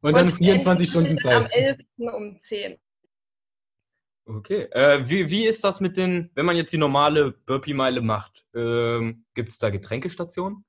Und 0.00 0.16
dann 0.16 0.32
24 0.32 0.88
Stunden 0.88 1.18
Zeit. 1.18 1.34
Am 1.34 1.46
11. 1.46 1.78
um 1.98 2.36
10. 2.38 2.78
Okay. 4.26 4.68
Äh, 4.70 5.08
wie, 5.08 5.30
wie 5.30 5.46
ist 5.46 5.64
das 5.64 5.80
mit 5.80 5.96
den, 5.96 6.30
wenn 6.34 6.46
man 6.46 6.56
jetzt 6.56 6.72
die 6.72 6.78
normale 6.78 7.32
Burpee-Meile 7.32 8.00
macht? 8.00 8.46
Ähm, 8.54 9.26
Gibt 9.34 9.50
es 9.50 9.58
da 9.58 9.70
Getränkestationen? 9.70 10.64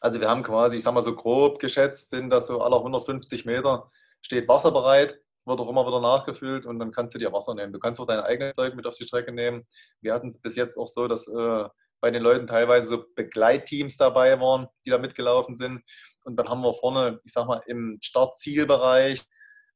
Also 0.00 0.20
wir 0.20 0.28
haben 0.28 0.42
quasi, 0.42 0.78
ich 0.78 0.84
sag 0.84 0.94
mal 0.94 1.02
so 1.02 1.14
grob 1.14 1.58
geschätzt, 1.58 2.10
sind 2.10 2.30
das 2.30 2.46
so 2.46 2.62
alle 2.62 2.76
150 2.76 3.44
Meter 3.44 3.90
steht 4.22 4.48
Wasser 4.48 4.70
bereit, 4.70 5.20
wird 5.44 5.60
auch 5.60 5.68
immer 5.68 5.86
wieder 5.86 6.00
nachgefüllt 6.00 6.64
und 6.64 6.78
dann 6.78 6.92
kannst 6.92 7.14
du 7.14 7.18
dir 7.18 7.32
Wasser 7.32 7.54
nehmen. 7.54 7.72
Du 7.72 7.78
kannst 7.78 8.00
auch 8.00 8.06
dein 8.06 8.20
eigenes 8.20 8.54
Zeug 8.54 8.74
mit 8.74 8.86
auf 8.86 8.96
die 8.96 9.04
Strecke 9.04 9.32
nehmen. 9.32 9.66
Wir 10.00 10.14
hatten 10.14 10.28
es 10.28 10.40
bis 10.40 10.56
jetzt 10.56 10.76
auch 10.78 10.88
so, 10.88 11.08
dass 11.08 11.28
äh, 11.28 11.68
bei 12.00 12.10
den 12.10 12.22
Leuten 12.22 12.46
teilweise 12.46 12.88
so 12.88 13.04
Begleitteams 13.14 13.96
dabei 13.96 14.40
waren, 14.40 14.68
die 14.86 14.90
da 14.90 14.98
mitgelaufen 14.98 15.54
sind. 15.54 15.82
Und 16.24 16.36
dann 16.36 16.48
haben 16.48 16.62
wir 16.62 16.74
vorne, 16.74 17.20
ich 17.24 17.32
sag 17.32 17.46
mal, 17.46 17.62
im 17.66 17.98
Startzielbereich 18.00 19.24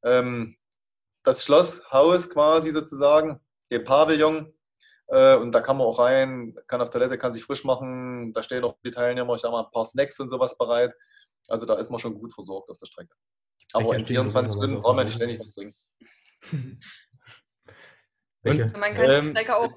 ähm, 0.03 0.55
das 1.27 1.43
Schlosshaus 1.43 2.29
quasi 2.29 2.71
sozusagen, 2.71 3.41
den 3.69 3.83
Pavillon. 3.83 4.53
Äh, 5.07 5.35
und 5.35 5.51
da 5.51 5.59
kann 5.59 5.77
man 5.77 5.85
auch 5.85 5.99
rein, 5.99 6.55
kann 6.67 6.81
auf 6.81 6.89
Toilette, 6.89 7.17
kann 7.17 7.33
sich 7.33 7.43
frisch 7.43 7.65
machen. 7.65 8.31
Da 8.33 8.41
stehen 8.41 8.63
auch 8.63 8.77
die 8.83 8.91
Teilnehmer, 8.91 9.35
ich 9.35 9.41
sag 9.41 9.51
mal, 9.51 9.65
ein 9.65 9.71
paar 9.71 9.85
Snacks 9.85 10.19
und 10.21 10.29
sowas 10.29 10.57
bereit. 10.57 10.93
Also 11.49 11.65
da 11.65 11.75
ist 11.75 11.89
man 11.89 11.99
schon 11.99 12.13
gut 12.13 12.33
versorgt 12.33 12.69
auf 12.69 12.77
der 12.77 12.85
Strecke. 12.85 13.13
Aber 13.73 13.93
in 13.93 14.05
24 14.05 14.53
Stunden 14.53 14.81
brauchen 14.81 14.97
wir 14.97 15.03
nicht 15.03 15.15
ständig 15.15 15.39
was 15.39 15.53
trinken. 15.53 15.77
Und, 18.43 18.77
man 18.77 18.93
kann, 18.93 19.09
ähm, 19.09 19.25
die, 19.25 19.31
Strecke 19.31 19.57
auch, 19.57 19.71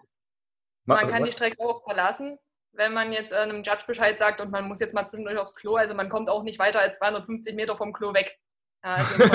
man 0.84 1.08
kann 1.08 1.24
die 1.24 1.32
Strecke 1.32 1.60
auch 1.64 1.82
verlassen, 1.82 2.38
wenn 2.70 2.92
man 2.92 3.12
jetzt 3.12 3.32
einem 3.32 3.64
Judge 3.64 3.82
Bescheid 3.84 4.16
sagt 4.16 4.40
und 4.40 4.52
man 4.52 4.68
muss 4.68 4.78
jetzt 4.78 4.94
mal 4.94 5.04
zwischendurch 5.04 5.38
aufs 5.38 5.56
Klo. 5.56 5.74
Also 5.74 5.94
man 5.94 6.08
kommt 6.08 6.30
auch 6.30 6.44
nicht 6.44 6.60
weiter 6.60 6.78
als 6.78 6.98
250 6.98 7.56
Meter 7.56 7.76
vom 7.76 7.92
Klo 7.92 8.14
weg. 8.14 8.38
Also 8.82 9.24
von 9.24 9.30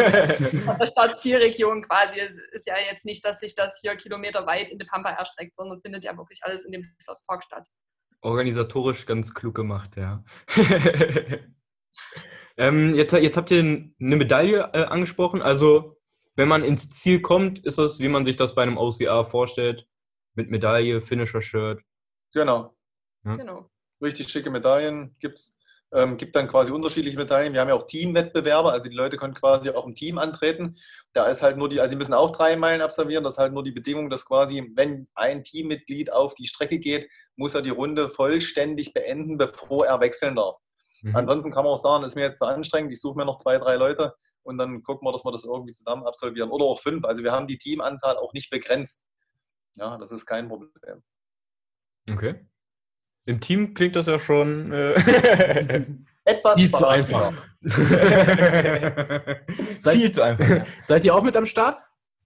der 0.80 0.88
Stadtzielregion 0.92 1.84
quasi. 1.84 2.20
Es 2.20 2.38
ist 2.52 2.68
ja 2.68 2.76
jetzt 2.80 3.06
nicht, 3.06 3.24
dass 3.24 3.40
sich 3.40 3.56
das 3.56 3.80
hier 3.82 3.96
kilometerweit 3.96 4.72
in 4.72 4.80
die 4.80 4.86
Pampa 4.86 5.12
erstreckt, 5.12 5.56
sondern 5.56 5.82
findet 5.82 6.04
ja 6.04 6.18
wirklich 6.18 6.44
alles 6.44 6.66
in 6.66 6.72
dem 6.72 6.84
Schlosspark 7.00 7.44
statt. 7.44 7.68
Organisatorisch 8.22 9.06
ganz 9.06 9.34
klug 9.34 9.54
gemacht, 9.54 9.98
ja. 9.98 10.24
ähm, 12.58 12.96
jetzt, 12.96 13.14
jetzt 13.14 13.38
habt 13.38 13.52
ihr 13.52 13.60
eine 13.60 14.16
Medaille 14.16 14.72
äh, 14.74 14.86
angesprochen. 14.86 15.44
Also, 15.44 16.02
wenn 16.36 16.48
man 16.48 16.64
ins 16.64 16.90
Ziel 16.90 17.22
kommt, 17.22 17.64
ist 17.66 17.78
das, 17.78 18.00
wie 18.00 18.08
man 18.08 18.26
sich 18.26 18.36
das 18.36 18.56
bei 18.56 18.64
einem 18.64 18.78
OCA 18.78 19.26
vorstellt, 19.26 19.88
mit 20.34 20.50
Medaille, 20.50 21.02
Finisher-Shirt. 21.02 21.82
Genau. 22.34 22.76
Ja? 23.26 23.36
genau. 23.36 23.70
Richtig 24.02 24.30
schicke 24.30 24.50
Medaillen 24.50 25.16
gibt 25.20 25.38
es. 25.38 25.60
Ähm, 25.96 26.18
gibt 26.18 26.36
dann 26.36 26.50
quasi 26.50 26.74
unterschiedliche 26.74 27.18
Medaillen. 27.18 27.54
Wir 27.54 27.62
haben 27.62 27.70
ja 27.70 27.76
auch 27.76 27.88
Teamwettbewerbe, 27.88 28.70
also 28.70 28.90
die 28.90 28.96
Leute 28.96 29.16
können 29.16 29.34
quasi 29.34 29.70
auch 29.70 29.88
im 29.88 29.96
Team 29.96 30.18
antreten. 30.18 30.78
Da 31.14 31.28
ist 31.28 31.42
halt 31.42 31.56
nur 31.56 31.70
die, 31.70 31.80
also 31.80 31.92
sie 31.92 31.96
müssen 31.96 32.14
auch 32.14 32.32
drei 32.32 32.58
Meilen 32.58 32.82
absolvieren. 32.82 33.24
Das 33.24 33.36
ist 33.36 33.40
halt 33.40 33.54
nur 33.54 33.64
die 33.64 33.72
Bedingung, 33.72 34.10
dass 34.10 34.26
quasi, 34.26 34.72
wenn 34.76 35.08
ein 35.16 35.46
Teammitglied 35.46 36.12
auf 36.12 36.36
die 36.36 36.48
Strecke 36.48 36.80
geht, 36.80 37.10
muss 37.38 37.56
er 37.56 37.62
die 37.62 37.70
Runde 37.70 38.10
vollständig 38.10 38.94
beenden, 38.94 39.38
bevor 39.38 39.86
er 39.86 40.02
wechseln 40.02 40.36
darf. 40.36 40.58
Mhm. 41.02 41.16
Ansonsten 41.16 41.52
kann 41.52 41.64
man 41.64 41.74
auch 41.74 41.80
sagen, 41.80 42.04
ist 42.04 42.16
mir 42.16 42.24
jetzt 42.24 42.40
zu 42.40 42.46
anstrengend, 42.46 42.92
ich 42.92 43.00
suche 43.00 43.18
mir 43.18 43.26
noch 43.26 43.38
zwei, 43.38 43.58
drei 43.58 43.78
Leute 43.78 44.16
und 44.44 44.58
dann 44.58 44.84
gucken 44.84 45.08
wir, 45.08 45.14
dass 45.14 45.24
wir 45.24 45.32
das 45.32 45.46
irgendwie 45.46 45.72
zusammen 45.72 46.06
absolvieren. 46.06 46.50
Oder 46.52 46.66
auch 46.66 46.80
fünf. 46.82 47.06
Also 47.06 47.24
wir 47.24 47.32
haben 47.32 47.48
die 47.48 47.58
Teamanzahl 47.58 48.18
auch 48.18 48.34
nicht 48.34 48.50
begrenzt. 48.50 49.08
Ja, 49.78 49.98
das 49.98 50.12
ist 50.12 50.26
kein 50.26 50.50
Problem. 50.50 51.04
Okay. 52.10 52.46
Im 53.26 53.42
Team 53.42 53.74
klingt 53.74 53.96
das 53.96 54.06
ja 54.06 54.20
schon 54.20 54.72
äh 54.72 54.94
etwas 56.26 56.60
viel 56.60 56.72
zu 56.72 56.86
einfach. 56.88 57.34
seid, 59.80 59.96
viel 59.96 60.12
zu 60.12 60.22
einfach. 60.22 60.68
Seid 60.84 61.06
ihr 61.06 61.16
auch 61.16 61.24
mit 61.24 61.36
am 61.36 61.46
Start? 61.46 61.80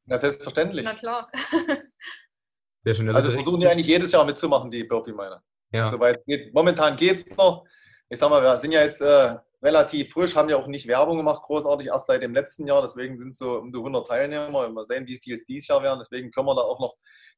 Ja, 0.08 0.18
selbstverständlich. 0.18 0.84
Na 0.86 0.94
klar. 0.94 1.32
Sehr 2.84 2.96
schön. 2.96 3.08
Also, 3.10 3.20
also 3.20 3.32
versuchen 3.34 3.60
die 3.60 3.68
eigentlich 3.68 3.88
jedes 3.88 4.12
Jahr 4.12 4.25
mitzumachen, 4.25 4.72
die 4.72 4.84
Burpee 4.84 5.12
Miner. 5.12 5.44
Ja. 5.72 5.89
Soweit 5.89 6.25
geht. 6.25 6.53
Momentan 6.53 6.96
geht 6.96 7.18
es 7.18 7.38
noch. 7.38 7.65
Ich 8.10 8.18
sag 8.18 8.29
mal, 8.29 8.41
wir 8.41 8.58
sind 8.58 8.72
ja 8.72 8.82
jetzt 8.82 9.01
äh, 9.01 9.36
relativ 9.62 10.12
frisch, 10.12 10.36
haben 10.36 10.50
ja 10.50 10.58
auch 10.58 10.68
nicht 10.68 10.88
Werbung 10.88 11.18
gemacht, 11.18 11.44
großartig, 11.44 11.88
erst 11.88 12.08
seit 12.08 12.24
dem 12.24 12.34
letzten 12.34 12.65
Jahr. 12.65 12.82
Deswegen 12.82 13.18
sind 13.18 13.29
es 13.29 13.38
so 13.38 13.60
um 13.60 13.72
die 13.72 13.77
100 13.77 14.08
Teilnehmer. 14.08 14.70
Mal 14.70 14.86
sehen, 14.86 15.06
wie 15.06 15.20
viel 15.20 15.36
es 15.36 15.46
dieses 15.46 15.68
Jahr 15.68 15.84
werden. 15.84 16.00
Deswegen 16.00 16.32
können 16.32 16.48
wir 16.48 16.56
da 16.56 16.62
auch 16.62 16.79
noch 16.79 16.96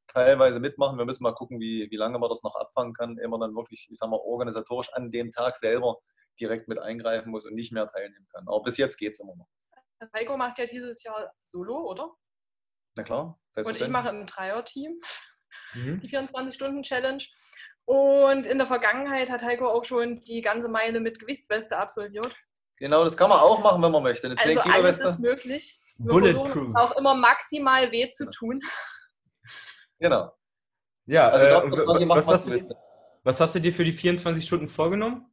teilweise 0.08 0.60
mitmachen. 0.60 0.98
Wir 0.98 1.06
müssen 1.06 1.24
mal 1.24 1.34
gucken, 1.34 1.60
wie, 1.60 1.90
wie 1.90 1.96
lange 1.96 2.20
man 2.20 2.30
das 2.30 2.44
noch 2.44 2.56
abfangen 2.56 2.94
kann, 2.94 3.18
ehe 3.18 3.28
man 3.28 3.40
dann 3.40 3.56
wirklich, 3.56 3.88
ich 3.90 3.98
sag 3.98 4.10
mal, 4.10 4.20
organisatorisch 4.20 4.92
an 4.94 5.12
dem 5.12 5.32
Tag 5.32 5.58
selber 5.58 5.98
direkt 6.40 6.68
mit 6.68 6.80
eingreifen 6.80 7.32
muss 7.32 7.46
und 7.46 7.56
nicht 7.56 7.72
mehr 7.72 7.88
teilnehmen 7.88 8.28
kann. 8.34 8.48
Aber 8.48 8.64
bis 8.64 8.78
jetzt 8.78 8.98
geht 8.98 9.14
es 9.14 9.20
immer 9.20 9.36
noch. 9.36 9.48
Heiko 10.14 10.36
macht 10.36 10.58
ja 10.58 10.66
dieses 10.66 11.04
Jahr 11.04 11.32
Solo, 11.44 11.78
oder? 11.90 12.12
Na 12.98 13.04
klar. 13.04 13.40
Und 13.56 13.80
ich 13.80 13.88
mache 13.88 14.10
im 14.10 14.26
Dreier-Team 14.26 15.00
mhm. 15.74 16.00
die 16.02 16.10
24-Stunden-Challenge. 16.10 17.24
Und 17.86 18.48
in 18.48 18.58
der 18.58 18.68
Vergangenheit 18.68 19.30
hat 19.30 19.44
Heiko 19.44 19.68
auch 19.68 19.86
schon 19.86 20.20
die 20.20 20.42
ganze 20.42 20.70
Meile 20.70 21.00
mit 21.00 21.20
Gewichtsweste 21.20 21.78
absolviert. 21.78 22.36
Genau, 22.78 23.04
das 23.04 23.16
kann 23.16 23.30
man 23.30 23.40
auch 23.40 23.60
machen, 23.60 23.82
wenn 23.84 23.92
man 23.92 24.04
möchte. 24.04 24.28
Eine 24.28 24.38
10 24.38 24.58
also 24.58 24.62
Kilo 24.62 24.84
Weste. 24.84 25.04
alles 25.04 25.16
ist 25.16 25.20
möglich. 25.20 25.78
Wir 25.98 26.12
Bulletproof. 26.12 26.76
auch 26.76 26.98
immer 26.98 27.14
maximal 27.14 27.92
weh 27.92 28.10
zu 28.12 28.30
tun. 28.30 28.62
Genau. 30.02 30.34
Ja, 31.06 31.30
also 31.30 31.46
äh, 31.46 32.10
was, 32.10 32.28
hast 32.28 32.48
du, 32.48 32.76
was 33.24 33.40
hast 33.40 33.56
du 33.56 33.62
dir 33.62 33.72
für 33.72 33.84
die 33.84 33.94
24 33.94 34.44
Stunden 34.44 34.68
vorgenommen? 34.68 35.28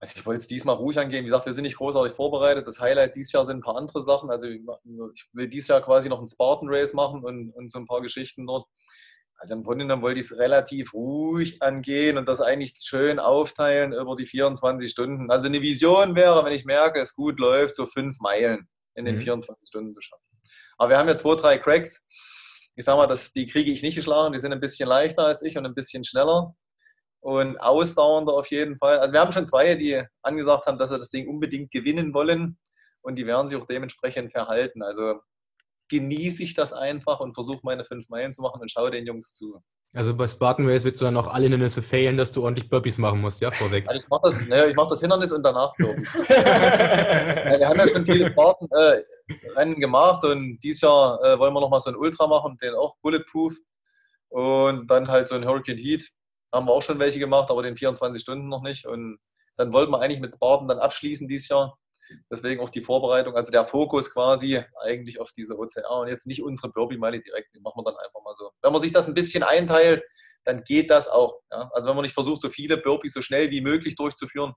Also 0.00 0.14
ich 0.16 0.24
wollte 0.24 0.40
es 0.40 0.46
diesmal 0.46 0.76
ruhig 0.76 0.98
angehen. 0.98 1.24
Wie 1.24 1.28
gesagt, 1.28 1.44
wir 1.44 1.52
sind 1.52 1.64
nicht 1.64 1.76
großartig 1.76 2.14
vorbereitet. 2.14 2.66
Das 2.66 2.80
Highlight 2.80 3.14
dieses 3.14 3.32
Jahr 3.32 3.44
sind 3.44 3.58
ein 3.58 3.62
paar 3.62 3.76
andere 3.76 4.00
Sachen. 4.00 4.30
Also 4.30 4.46
ich 4.46 4.62
will 5.32 5.48
dieses 5.48 5.68
Jahr 5.68 5.82
quasi 5.82 6.08
noch 6.08 6.18
einen 6.18 6.28
Spartan 6.28 6.68
Race 6.70 6.94
machen 6.94 7.24
und, 7.24 7.50
und 7.50 7.70
so 7.70 7.78
ein 7.78 7.86
paar 7.86 8.00
Geschichten 8.00 8.46
dort. 8.46 8.66
Also 9.36 9.54
im 9.54 9.64
Grunde 9.64 9.84
genommen 9.84 10.02
wollte 10.02 10.20
ich 10.20 10.26
es 10.26 10.38
relativ 10.38 10.94
ruhig 10.94 11.62
angehen 11.62 12.16
und 12.16 12.26
das 12.26 12.40
eigentlich 12.40 12.76
schön 12.80 13.18
aufteilen 13.18 13.92
über 13.92 14.16
die 14.16 14.26
24 14.26 14.90
Stunden. 14.90 15.30
Also 15.30 15.46
eine 15.46 15.60
Vision 15.60 16.14
wäre, 16.14 16.44
wenn 16.44 16.52
ich 16.52 16.64
merke, 16.64 17.00
es 17.00 17.14
gut 17.14 17.38
läuft, 17.38 17.74
so 17.74 17.86
fünf 17.86 18.18
Meilen 18.20 18.68
in 18.94 19.04
den 19.04 19.16
mhm. 19.16 19.20
24 19.20 19.68
Stunden 19.68 19.92
zu 19.92 20.00
schaffen. 20.00 20.24
Aber 20.78 20.90
wir 20.90 20.98
haben 20.98 21.08
ja 21.08 21.16
zwei, 21.16 21.34
drei 21.34 21.58
Cracks 21.58 22.06
ich 22.78 22.84
sage 22.84 22.96
mal, 22.96 23.08
das, 23.08 23.32
die 23.32 23.48
kriege 23.48 23.72
ich 23.72 23.82
nicht 23.82 23.96
geschlagen, 23.96 24.32
die 24.32 24.38
sind 24.38 24.52
ein 24.52 24.60
bisschen 24.60 24.88
leichter 24.88 25.24
als 25.26 25.42
ich 25.42 25.58
und 25.58 25.66
ein 25.66 25.74
bisschen 25.74 26.04
schneller 26.04 26.54
und 27.20 27.60
ausdauernder 27.60 28.32
auf 28.34 28.48
jeden 28.52 28.78
Fall. 28.78 29.00
Also 29.00 29.12
wir 29.12 29.20
haben 29.20 29.32
schon 29.32 29.46
zwei, 29.46 29.74
die 29.74 30.00
angesagt 30.22 30.66
haben, 30.66 30.78
dass 30.78 30.90
sie 30.90 30.98
das 30.98 31.10
Ding 31.10 31.28
unbedingt 31.28 31.72
gewinnen 31.72 32.14
wollen 32.14 32.56
und 33.02 33.16
die 33.16 33.26
werden 33.26 33.48
sich 33.48 33.58
auch 33.58 33.66
dementsprechend 33.66 34.30
verhalten. 34.30 34.84
Also 34.84 35.14
genieße 35.88 36.44
ich 36.44 36.54
das 36.54 36.72
einfach 36.72 37.18
und 37.18 37.34
versuche 37.34 37.58
meine 37.64 37.84
fünf 37.84 38.08
Meilen 38.10 38.32
zu 38.32 38.42
machen 38.42 38.60
und 38.60 38.70
schaue 38.70 38.92
den 38.92 39.06
Jungs 39.06 39.34
zu. 39.34 39.60
Also 39.92 40.14
bei 40.14 40.28
Spartan 40.28 40.68
Race 40.68 40.84
willst 40.84 41.00
du 41.00 41.06
dann 41.06 41.16
auch 41.16 41.26
alle 41.26 41.44
Hindernisse 41.44 41.82
fehlen, 41.82 42.16
dass 42.16 42.30
du 42.30 42.44
ordentlich 42.44 42.70
Burpees 42.70 42.98
machen 42.98 43.20
musst, 43.20 43.40
ja, 43.40 43.50
vorweg. 43.50 43.88
Also 43.88 44.00
ich 44.00 44.08
mache 44.08 44.20
das, 44.22 44.46
ne, 44.46 44.72
mach 44.76 44.88
das 44.88 45.00
Hindernis 45.00 45.32
und 45.32 45.42
danach 45.42 45.74
Burpees. 45.78 46.14
wir 46.14 47.68
haben 47.68 47.78
ja 47.78 47.88
schon 47.88 48.06
viele 48.06 48.30
Spartan, 48.30 48.68
äh, 48.70 49.02
Rennen 49.54 49.80
gemacht 49.80 50.24
und 50.24 50.58
dieses 50.60 50.82
Jahr 50.82 51.22
äh, 51.22 51.38
wollen 51.38 51.54
wir 51.54 51.60
nochmal 51.60 51.80
so 51.80 51.90
ein 51.90 51.96
Ultra 51.96 52.26
machen, 52.26 52.56
den 52.62 52.74
auch 52.74 52.96
Bulletproof 53.02 53.54
und 54.28 54.90
dann 54.90 55.08
halt 55.08 55.28
so 55.28 55.34
ein 55.34 55.46
Hurricane 55.46 55.78
Heat. 55.78 56.08
Haben 56.52 56.66
wir 56.66 56.72
auch 56.72 56.82
schon 56.82 56.98
welche 56.98 57.18
gemacht, 57.18 57.50
aber 57.50 57.62
den 57.62 57.76
24 57.76 58.22
Stunden 58.22 58.48
noch 58.48 58.62
nicht. 58.62 58.86
Und 58.86 59.18
dann 59.56 59.72
wollten 59.72 59.92
wir 59.92 60.00
eigentlich 60.00 60.20
mit 60.20 60.32
Spartan 60.32 60.68
dann 60.68 60.78
abschließen 60.78 61.28
dieses 61.28 61.48
Jahr. 61.48 61.76
Deswegen 62.30 62.62
auch 62.62 62.70
die 62.70 62.80
Vorbereitung, 62.80 63.36
also 63.36 63.50
der 63.50 63.66
Fokus 63.66 64.10
quasi 64.10 64.62
eigentlich 64.82 65.20
auf 65.20 65.30
diese 65.32 65.58
OCR 65.58 66.00
und 66.00 66.08
jetzt 66.08 66.26
nicht 66.26 66.42
unsere 66.42 66.72
Burpee-Meile 66.72 67.20
direkt, 67.20 67.54
die 67.54 67.60
machen 67.60 67.80
wir 67.80 67.84
dann 67.84 68.00
einfach 68.02 68.22
mal 68.24 68.34
so. 68.34 68.50
Wenn 68.62 68.72
man 68.72 68.80
sich 68.80 68.92
das 68.92 69.08
ein 69.08 69.14
bisschen 69.14 69.42
einteilt, 69.42 70.02
dann 70.44 70.64
geht 70.64 70.90
das 70.90 71.06
auch. 71.06 71.40
Ja? 71.50 71.70
Also 71.74 71.88
wenn 71.88 71.96
man 71.96 72.04
nicht 72.04 72.14
versucht, 72.14 72.40
so 72.40 72.48
viele 72.48 72.78
Burpees 72.78 73.12
so 73.12 73.20
schnell 73.20 73.50
wie 73.50 73.60
möglich 73.60 73.94
durchzuführen, 73.96 74.54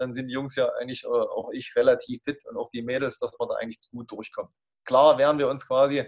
dann 0.00 0.14
sind 0.14 0.28
die 0.28 0.34
Jungs 0.34 0.56
ja 0.56 0.68
eigentlich, 0.80 1.04
äh, 1.04 1.08
auch 1.08 1.50
ich, 1.52 1.74
relativ 1.76 2.22
fit 2.24 2.38
und 2.46 2.56
auch 2.56 2.70
die 2.70 2.82
Mädels, 2.82 3.18
dass 3.18 3.32
man 3.38 3.48
da 3.48 3.56
eigentlich 3.56 3.80
gut 3.90 4.10
durchkommt. 4.10 4.50
Klar 4.84 5.18
werden 5.18 5.38
wir 5.38 5.48
uns 5.48 5.66
quasi 5.66 6.04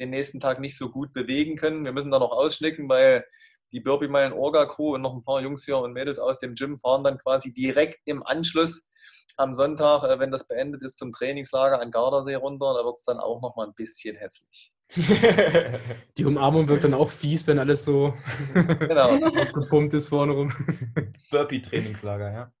den 0.00 0.10
nächsten 0.10 0.40
Tag 0.40 0.60
nicht 0.60 0.76
so 0.76 0.90
gut 0.90 1.12
bewegen 1.12 1.56
können. 1.56 1.84
Wir 1.84 1.92
müssen 1.92 2.10
da 2.10 2.18
noch 2.18 2.32
ausschnicken, 2.32 2.88
weil 2.88 3.24
die 3.72 3.80
Burpee 3.80 4.08
Meilen 4.08 4.32
Orga 4.32 4.66
Crew 4.66 4.94
und 4.94 5.02
noch 5.02 5.14
ein 5.14 5.24
paar 5.24 5.40
Jungs 5.40 5.64
hier 5.64 5.78
und 5.78 5.92
Mädels 5.92 6.18
aus 6.18 6.38
dem 6.38 6.54
Gym 6.54 6.78
fahren 6.78 7.04
dann 7.04 7.18
quasi 7.18 7.52
direkt 7.52 8.00
im 8.04 8.24
Anschluss 8.26 8.88
am 9.36 9.54
Sonntag, 9.54 10.02
äh, 10.04 10.18
wenn 10.18 10.30
das 10.30 10.46
beendet 10.46 10.82
ist, 10.82 10.98
zum 10.98 11.12
Trainingslager 11.12 11.80
an 11.80 11.90
Gardasee 11.90 12.34
runter. 12.34 12.74
Da 12.74 12.84
wird 12.84 12.98
es 12.98 13.04
dann 13.04 13.18
auch 13.18 13.40
noch 13.40 13.56
mal 13.56 13.66
ein 13.66 13.74
bisschen 13.74 14.16
hässlich. 14.16 14.72
Die 16.16 16.24
Umarmung 16.24 16.68
wirkt 16.68 16.84
dann 16.84 16.94
auch 16.94 17.10
fies, 17.10 17.46
wenn 17.46 17.58
alles 17.58 17.84
so 17.84 18.14
genau. 18.54 19.18
aufgepumpt 19.40 19.94
ist 19.94 20.08
vorne 20.08 20.32
rum. 20.32 20.50
Burpee-Trainingslager, 21.30 22.32
ja. 22.32 22.52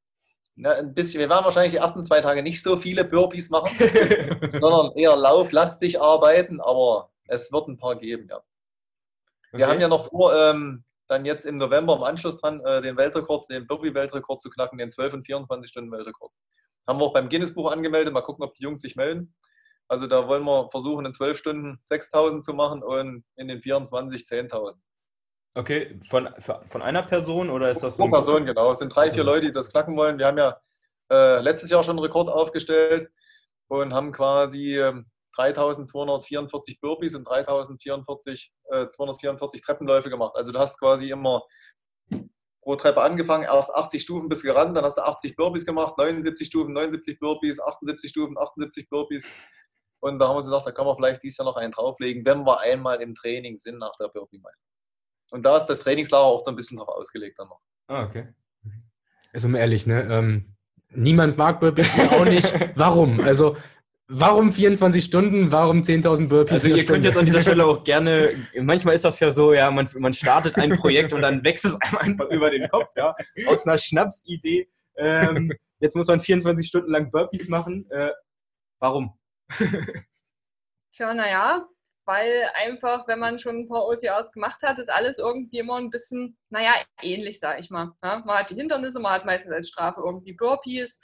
Na, 0.58 0.72
ein 0.72 0.94
bisschen, 0.94 1.20
wir 1.20 1.28
werden 1.28 1.44
wahrscheinlich 1.44 1.72
die 1.72 1.78
ersten 1.78 2.02
zwei 2.02 2.22
Tage 2.22 2.42
nicht 2.42 2.62
so 2.62 2.78
viele 2.78 3.04
Burpees 3.04 3.50
machen, 3.50 3.68
sondern 4.60 4.96
eher 4.96 5.14
lauflastig 5.14 6.00
arbeiten, 6.00 6.60
aber 6.62 7.10
es 7.28 7.52
wird 7.52 7.68
ein 7.68 7.76
paar 7.76 7.96
geben, 7.96 8.26
ja. 8.30 8.40
Wir 9.52 9.68
haben 9.68 9.80
ja 9.80 9.88
noch 9.88 10.08
vor, 10.10 10.34
ähm, 10.34 10.84
dann 11.08 11.24
jetzt 11.24 11.46
im 11.46 11.56
November 11.56 11.96
im 11.96 12.02
Anschluss 12.02 12.40
dran, 12.40 12.60
äh, 12.60 12.82
den 12.82 12.96
Weltrekord, 12.96 13.48
den 13.50 13.66
Burpee-Weltrekord 13.66 14.42
zu 14.42 14.50
knacken, 14.50 14.78
den 14.78 14.90
12 14.90 15.14
und 15.14 15.26
24 15.26 15.70
Stunden 15.70 15.92
Weltrekord. 15.92 16.32
Haben 16.86 17.00
wir 17.00 17.04
auch 17.04 17.12
beim 17.12 17.28
Guinness-Buch 17.28 17.70
angemeldet, 17.70 18.12
mal 18.12 18.22
gucken, 18.22 18.44
ob 18.44 18.54
die 18.54 18.62
Jungs 18.62 18.80
sich 18.80 18.96
melden. 18.96 19.34
Also 19.88 20.06
da 20.06 20.26
wollen 20.26 20.44
wir 20.44 20.68
versuchen, 20.70 21.06
in 21.06 21.12
12 21.12 21.38
Stunden 21.38 21.80
6000 21.84 22.44
zu 22.44 22.54
machen 22.54 22.82
und 22.82 23.24
in 23.36 23.48
den 23.48 23.60
24 23.60 24.22
10.000. 24.22 24.74
Okay, 25.56 25.98
von, 26.10 26.28
von 26.38 26.82
einer 26.82 27.02
Person 27.02 27.48
oder 27.48 27.70
ist 27.70 27.82
das 27.82 27.96
so? 27.96 28.02
Pro 28.02 28.10
Person, 28.10 28.44
genau. 28.44 28.72
Es 28.72 28.78
sind 28.78 28.94
drei, 28.94 29.10
vier 29.10 29.24
Leute, 29.24 29.46
die 29.46 29.52
das 29.52 29.70
knacken 29.70 29.96
wollen. 29.96 30.18
Wir 30.18 30.26
haben 30.26 30.36
ja 30.36 30.60
äh, 31.10 31.40
letztes 31.40 31.70
Jahr 31.70 31.82
schon 31.82 31.96
einen 31.96 32.04
Rekord 32.04 32.28
aufgestellt 32.28 33.08
und 33.68 33.94
haben 33.94 34.12
quasi 34.12 34.76
äh, 34.76 34.92
3244 35.34 36.78
Burpees 36.78 37.14
und 37.14 37.24
3044 37.24 38.52
äh, 38.70 38.86
244 38.86 39.62
Treppenläufe 39.62 40.10
gemacht. 40.10 40.32
Also 40.34 40.52
du 40.52 40.58
hast 40.58 40.78
quasi 40.78 41.08
immer 41.08 41.42
pro 42.60 42.76
Treppe 42.76 43.00
angefangen, 43.00 43.44
erst 43.44 43.74
80 43.74 44.02
Stufen 44.02 44.28
bis 44.28 44.42
gerannt, 44.42 44.76
dann 44.76 44.84
hast 44.84 44.98
du 44.98 45.02
80 45.02 45.36
Burpees 45.36 45.64
gemacht, 45.64 45.96
79 45.96 46.48
Stufen, 46.48 46.74
79 46.74 47.18
Burpees, 47.18 47.62
78 47.62 48.10
Stufen, 48.10 48.36
78 48.36 48.90
Burpees. 48.90 49.26
Und 50.00 50.18
da 50.18 50.26
haben 50.26 50.34
wir 50.34 50.38
uns 50.38 50.46
gedacht, 50.46 50.66
da 50.66 50.72
kann 50.72 50.84
man 50.84 50.96
vielleicht 50.96 51.22
dieses 51.22 51.38
Jahr 51.38 51.46
noch 51.46 51.56
einen 51.56 51.72
drauflegen, 51.72 52.26
wenn 52.26 52.44
wir 52.44 52.60
einmal 52.60 53.00
im 53.00 53.14
Training 53.14 53.56
sind 53.56 53.78
nach 53.78 53.92
der 53.98 54.08
Burpee 54.08 54.38
Meile. 54.38 54.56
Und 55.30 55.44
da 55.44 55.56
ist 55.56 55.66
das 55.66 55.80
Trainingslager 55.80 56.24
auch 56.24 56.44
so 56.44 56.50
ein 56.50 56.56
bisschen 56.56 56.76
drauf 56.76 56.88
ausgelegt 56.88 57.38
dann 57.38 57.48
noch. 57.48 57.60
Ah, 57.88 58.04
okay. 58.04 58.28
Also 59.32 59.48
mal 59.48 59.58
ehrlich, 59.58 59.86
ne? 59.86 60.06
Ähm, 60.10 60.56
niemand 60.90 61.36
mag 61.36 61.60
Burpees, 61.60 61.90
auch 62.10 62.24
nicht. 62.24 62.52
Warum? 62.74 63.20
Also 63.20 63.56
Warum 64.08 64.52
24 64.52 65.02
Stunden? 65.02 65.50
Warum 65.50 65.82
10.000 65.82 66.28
Burpees? 66.28 66.52
Also 66.52 66.68
ihr 66.68 66.86
könnt 66.86 67.04
jetzt 67.04 67.16
an 67.16 67.26
dieser 67.26 67.40
Stelle 67.40 67.66
auch 67.66 67.82
gerne, 67.82 68.36
manchmal 68.60 68.94
ist 68.94 69.04
das 69.04 69.18
ja 69.18 69.32
so, 69.32 69.52
ja, 69.52 69.68
man, 69.72 69.88
man 69.98 70.14
startet 70.14 70.56
ein 70.56 70.76
Projekt 70.76 71.12
und 71.12 71.22
dann 71.22 71.42
wächst 71.42 71.64
es 71.64 71.74
einem 71.80 71.98
einfach 71.98 72.30
über 72.30 72.50
den 72.50 72.68
Kopf, 72.68 72.88
ja, 72.94 73.16
aus 73.48 73.66
einer 73.66 73.78
Schnapsidee. 73.78 74.68
Ähm, 74.96 75.52
jetzt 75.80 75.96
muss 75.96 76.06
man 76.06 76.20
24 76.20 76.68
Stunden 76.68 76.92
lang 76.92 77.10
Burpees 77.10 77.48
machen. 77.48 77.90
Äh, 77.90 78.10
warum? 78.78 79.18
Tja, 80.92 81.12
naja, 81.12 81.66
weil 82.06 82.50
einfach, 82.54 83.06
wenn 83.08 83.18
man 83.18 83.38
schon 83.38 83.60
ein 83.60 83.68
paar 83.68 83.86
OCRs 83.86 84.32
gemacht 84.32 84.62
hat, 84.62 84.78
ist 84.78 84.90
alles 84.90 85.18
irgendwie 85.18 85.58
immer 85.58 85.76
ein 85.76 85.90
bisschen, 85.90 86.38
naja, 86.50 86.72
ähnlich, 87.02 87.38
sag 87.38 87.58
ich 87.58 87.70
mal. 87.70 87.92
Ja? 88.02 88.22
Man 88.24 88.38
hat 88.38 88.50
die 88.50 88.54
Hindernisse, 88.54 89.00
man 89.00 89.12
hat 89.12 89.24
meistens 89.24 89.52
als 89.52 89.68
Strafe 89.68 90.00
irgendwie 90.04 90.32
Burpees 90.32 91.00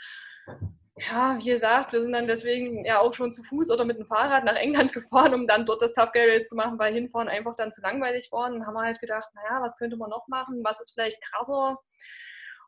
ja, 0.99 1.39
wie 1.39 1.51
gesagt, 1.51 1.93
wir 1.93 2.03
sind 2.03 2.13
dann 2.13 2.27
deswegen 2.27 2.85
ja 2.85 3.01
auch 3.01 3.15
schon 3.15 3.33
zu 3.33 3.43
Fuß 3.43 3.71
oder 3.71 3.85
mit 3.85 3.99
dem 3.99 4.07
Fahrrad 4.07 4.45
nach 4.45 4.57
England 4.57 4.93
gefahren, 4.93 5.35
um 5.35 5.47
dann 5.47 5.65
dort 5.65 5.83
das 5.83 5.95
Tough 5.95 6.13
Gear 6.13 6.29
Race 6.29 6.49
zu 6.49 6.55
machen, 6.55 6.79
weil 6.79 6.93
hinfahren 6.95 7.29
einfach 7.29 7.57
dann 7.57 7.73
zu 7.73 7.81
langweilig 7.81 8.29
war. 8.31 8.51
Und 8.51 8.67
haben 8.67 8.75
wir 8.75 8.83
halt 8.83 9.01
gedacht, 9.01 9.29
naja, 9.35 9.63
was 9.63 9.77
könnte 9.79 9.97
man 9.97 10.11
noch 10.11 10.29
machen? 10.29 10.61
Was 10.63 10.81
ist 10.81 10.93
vielleicht 10.93 11.23
krasser? 11.23 11.79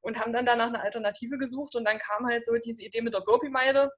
Und 0.00 0.19
haben 0.21 0.33
dann 0.33 0.47
danach 0.47 0.69
eine 0.69 0.81
Alternative 0.81 1.38
gesucht 1.38 1.76
und 1.76 1.85
dann 1.85 1.99
kam 1.99 2.26
halt 2.26 2.45
so 2.45 2.53
diese 2.55 2.83
Idee 2.83 3.03
mit 3.03 3.14
der 3.14 3.21
Burpee-Meile. 3.21 3.91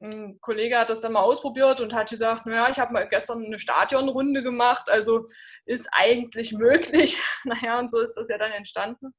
Ein 0.00 0.38
Kollege 0.40 0.78
hat 0.78 0.90
das 0.90 1.00
dann 1.00 1.12
mal 1.12 1.22
ausprobiert 1.22 1.80
und 1.80 1.94
hat 1.94 2.10
gesagt, 2.10 2.46
naja, 2.46 2.68
ich 2.70 2.78
habe 2.78 2.92
mal 2.92 3.08
gestern 3.08 3.44
eine 3.44 3.58
Stadionrunde 3.58 4.42
gemacht, 4.42 4.90
also 4.90 5.26
ist 5.64 5.88
eigentlich 5.92 6.52
möglich. 6.52 7.20
Naja, 7.44 7.78
und 7.78 7.90
so 7.90 8.00
ist 8.00 8.14
das 8.14 8.28
ja 8.28 8.38
dann 8.38 8.52
entstanden 8.52 9.14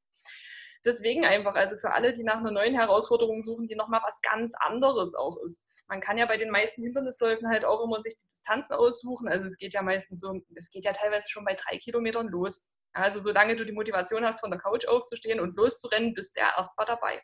deswegen 0.85 1.25
einfach, 1.25 1.55
also 1.55 1.77
für 1.77 1.91
alle, 1.91 2.13
die 2.13 2.23
nach 2.23 2.37
einer 2.37 2.51
neuen 2.51 2.75
Herausforderung 2.75 3.41
suchen, 3.41 3.67
die 3.67 3.75
nochmal 3.75 4.01
was 4.05 4.21
ganz 4.21 4.53
anderes 4.55 5.15
auch 5.15 5.37
ist. 5.43 5.61
Man 5.87 6.01
kann 6.01 6.17
ja 6.17 6.25
bei 6.25 6.37
den 6.37 6.51
meisten 6.51 6.83
Hindernisläufen 6.83 7.49
halt 7.49 7.65
auch 7.65 7.83
immer 7.83 7.99
sich 8.01 8.15
die 8.15 8.29
Distanzen 8.29 8.75
aussuchen. 8.75 9.27
Also 9.27 9.45
es 9.45 9.57
geht 9.57 9.73
ja 9.73 9.81
meistens 9.81 10.19
so, 10.19 10.39
es 10.55 10.69
geht 10.69 10.85
ja 10.85 10.93
teilweise 10.93 11.29
schon 11.29 11.45
bei 11.45 11.55
drei 11.55 11.77
Kilometern 11.77 12.27
los. 12.27 12.69
Also 12.93 13.19
solange 13.19 13.55
du 13.55 13.65
die 13.65 13.71
Motivation 13.71 14.25
hast, 14.25 14.39
von 14.39 14.51
der 14.51 14.59
Couch 14.59 14.87
aufzustehen 14.87 15.39
und 15.39 15.57
loszurennen, 15.57 16.13
bist 16.13 16.37
der 16.37 16.53
erstmal 16.57 16.87
dabei. 16.87 17.21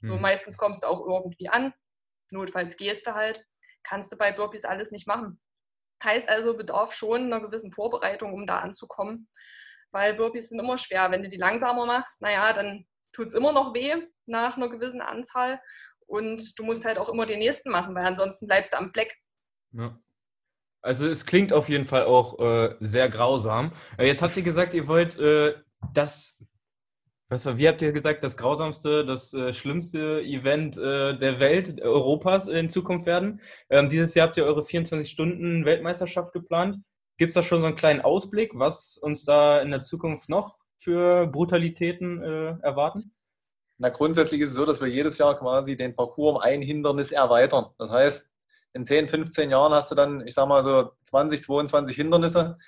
Mhm. 0.00 0.08
So 0.08 0.16
meistens 0.16 0.56
kommst 0.56 0.82
du 0.82 0.86
auch 0.86 1.06
irgendwie 1.06 1.48
an. 1.48 1.74
Notfalls 2.30 2.76
gehst 2.76 3.06
du 3.06 3.14
halt. 3.14 3.44
Kannst 3.82 4.12
du 4.12 4.16
bei 4.16 4.32
Burpees 4.32 4.64
alles 4.64 4.90
nicht 4.90 5.06
machen. 5.06 5.40
Heißt 6.02 6.28
also, 6.28 6.56
bedarf 6.56 6.94
schon 6.94 7.24
einer 7.24 7.40
gewissen 7.40 7.72
Vorbereitung, 7.72 8.32
um 8.32 8.46
da 8.46 8.58
anzukommen. 8.58 9.28
Weil 9.92 10.14
Burpees 10.14 10.48
sind 10.48 10.60
immer 10.60 10.78
schwer. 10.78 11.10
Wenn 11.10 11.22
du 11.22 11.28
die 11.28 11.36
langsamer 11.36 11.86
machst, 11.86 12.22
naja, 12.22 12.52
dann 12.52 12.86
tut 13.12 13.28
es 13.28 13.34
immer 13.34 13.52
noch 13.52 13.74
weh 13.74 13.94
nach 14.26 14.56
einer 14.56 14.68
gewissen 14.68 15.00
Anzahl. 15.00 15.60
Und 16.06 16.58
du 16.58 16.64
musst 16.64 16.84
halt 16.84 16.98
auch 16.98 17.08
immer 17.08 17.26
den 17.26 17.38
nächsten 17.38 17.70
machen, 17.70 17.94
weil 17.94 18.06
ansonsten 18.06 18.46
bleibst 18.46 18.72
du 18.72 18.78
am 18.78 18.90
Fleck. 18.92 19.14
Ja. 19.72 19.98
Also 20.82 21.08
es 21.08 21.26
klingt 21.26 21.52
auf 21.52 21.68
jeden 21.68 21.84
Fall 21.84 22.04
auch 22.04 22.38
äh, 22.38 22.74
sehr 22.80 23.08
grausam. 23.08 23.72
Äh, 23.98 24.06
jetzt 24.06 24.22
habt 24.22 24.36
ihr 24.36 24.42
gesagt, 24.42 24.72
ihr 24.74 24.88
wollt 24.88 25.18
äh, 25.18 25.54
das, 25.92 26.38
was 27.30 27.46
war, 27.46 27.56
wie 27.58 27.68
habt 27.68 27.80
ihr 27.80 27.92
gesagt, 27.92 28.24
das 28.24 28.36
grausamste, 28.36 29.06
das 29.06 29.32
äh, 29.32 29.54
schlimmste 29.54 30.20
Event 30.20 30.76
äh, 30.76 31.16
der 31.16 31.38
Welt, 31.38 31.80
Europas 31.80 32.48
in 32.48 32.68
Zukunft 32.68 33.06
werden. 33.06 33.40
Ähm, 33.70 33.88
dieses 33.88 34.14
Jahr 34.14 34.26
habt 34.26 34.36
ihr 34.36 34.44
eure 34.44 34.62
24-Stunden-Weltmeisterschaft 34.62 36.32
geplant. 36.32 36.78
Gibt 37.18 37.30
es 37.30 37.34
da 37.34 37.44
schon 37.44 37.60
so 37.60 37.68
einen 37.68 37.76
kleinen 37.76 38.00
Ausblick, 38.00 38.50
was 38.54 38.98
uns 38.98 39.24
da 39.24 39.60
in 39.60 39.70
der 39.70 39.80
Zukunft 39.80 40.28
noch 40.28 40.58
für 40.78 41.28
Brutalitäten 41.28 42.20
äh, 42.20 42.56
erwarten? 42.62 43.12
Na, 43.78 43.90
grundsätzlich 43.90 44.40
ist 44.40 44.50
es 44.50 44.56
so, 44.56 44.66
dass 44.66 44.80
wir 44.80 44.88
jedes 44.88 45.16
Jahr 45.18 45.38
quasi 45.38 45.76
den 45.76 45.94
Parcours 45.94 46.36
um 46.36 46.40
ein 46.42 46.62
Hindernis 46.62 47.12
erweitern. 47.12 47.66
Das 47.78 47.90
heißt, 47.90 48.32
in 48.72 48.84
10, 48.84 49.08
15 49.08 49.50
Jahren 49.50 49.72
hast 49.72 49.92
du 49.92 49.94
dann, 49.94 50.26
ich 50.26 50.34
sag 50.34 50.48
mal 50.48 50.62
so 50.64 50.90
20, 51.04 51.42
22 51.42 51.94
Hindernisse. 51.94 52.58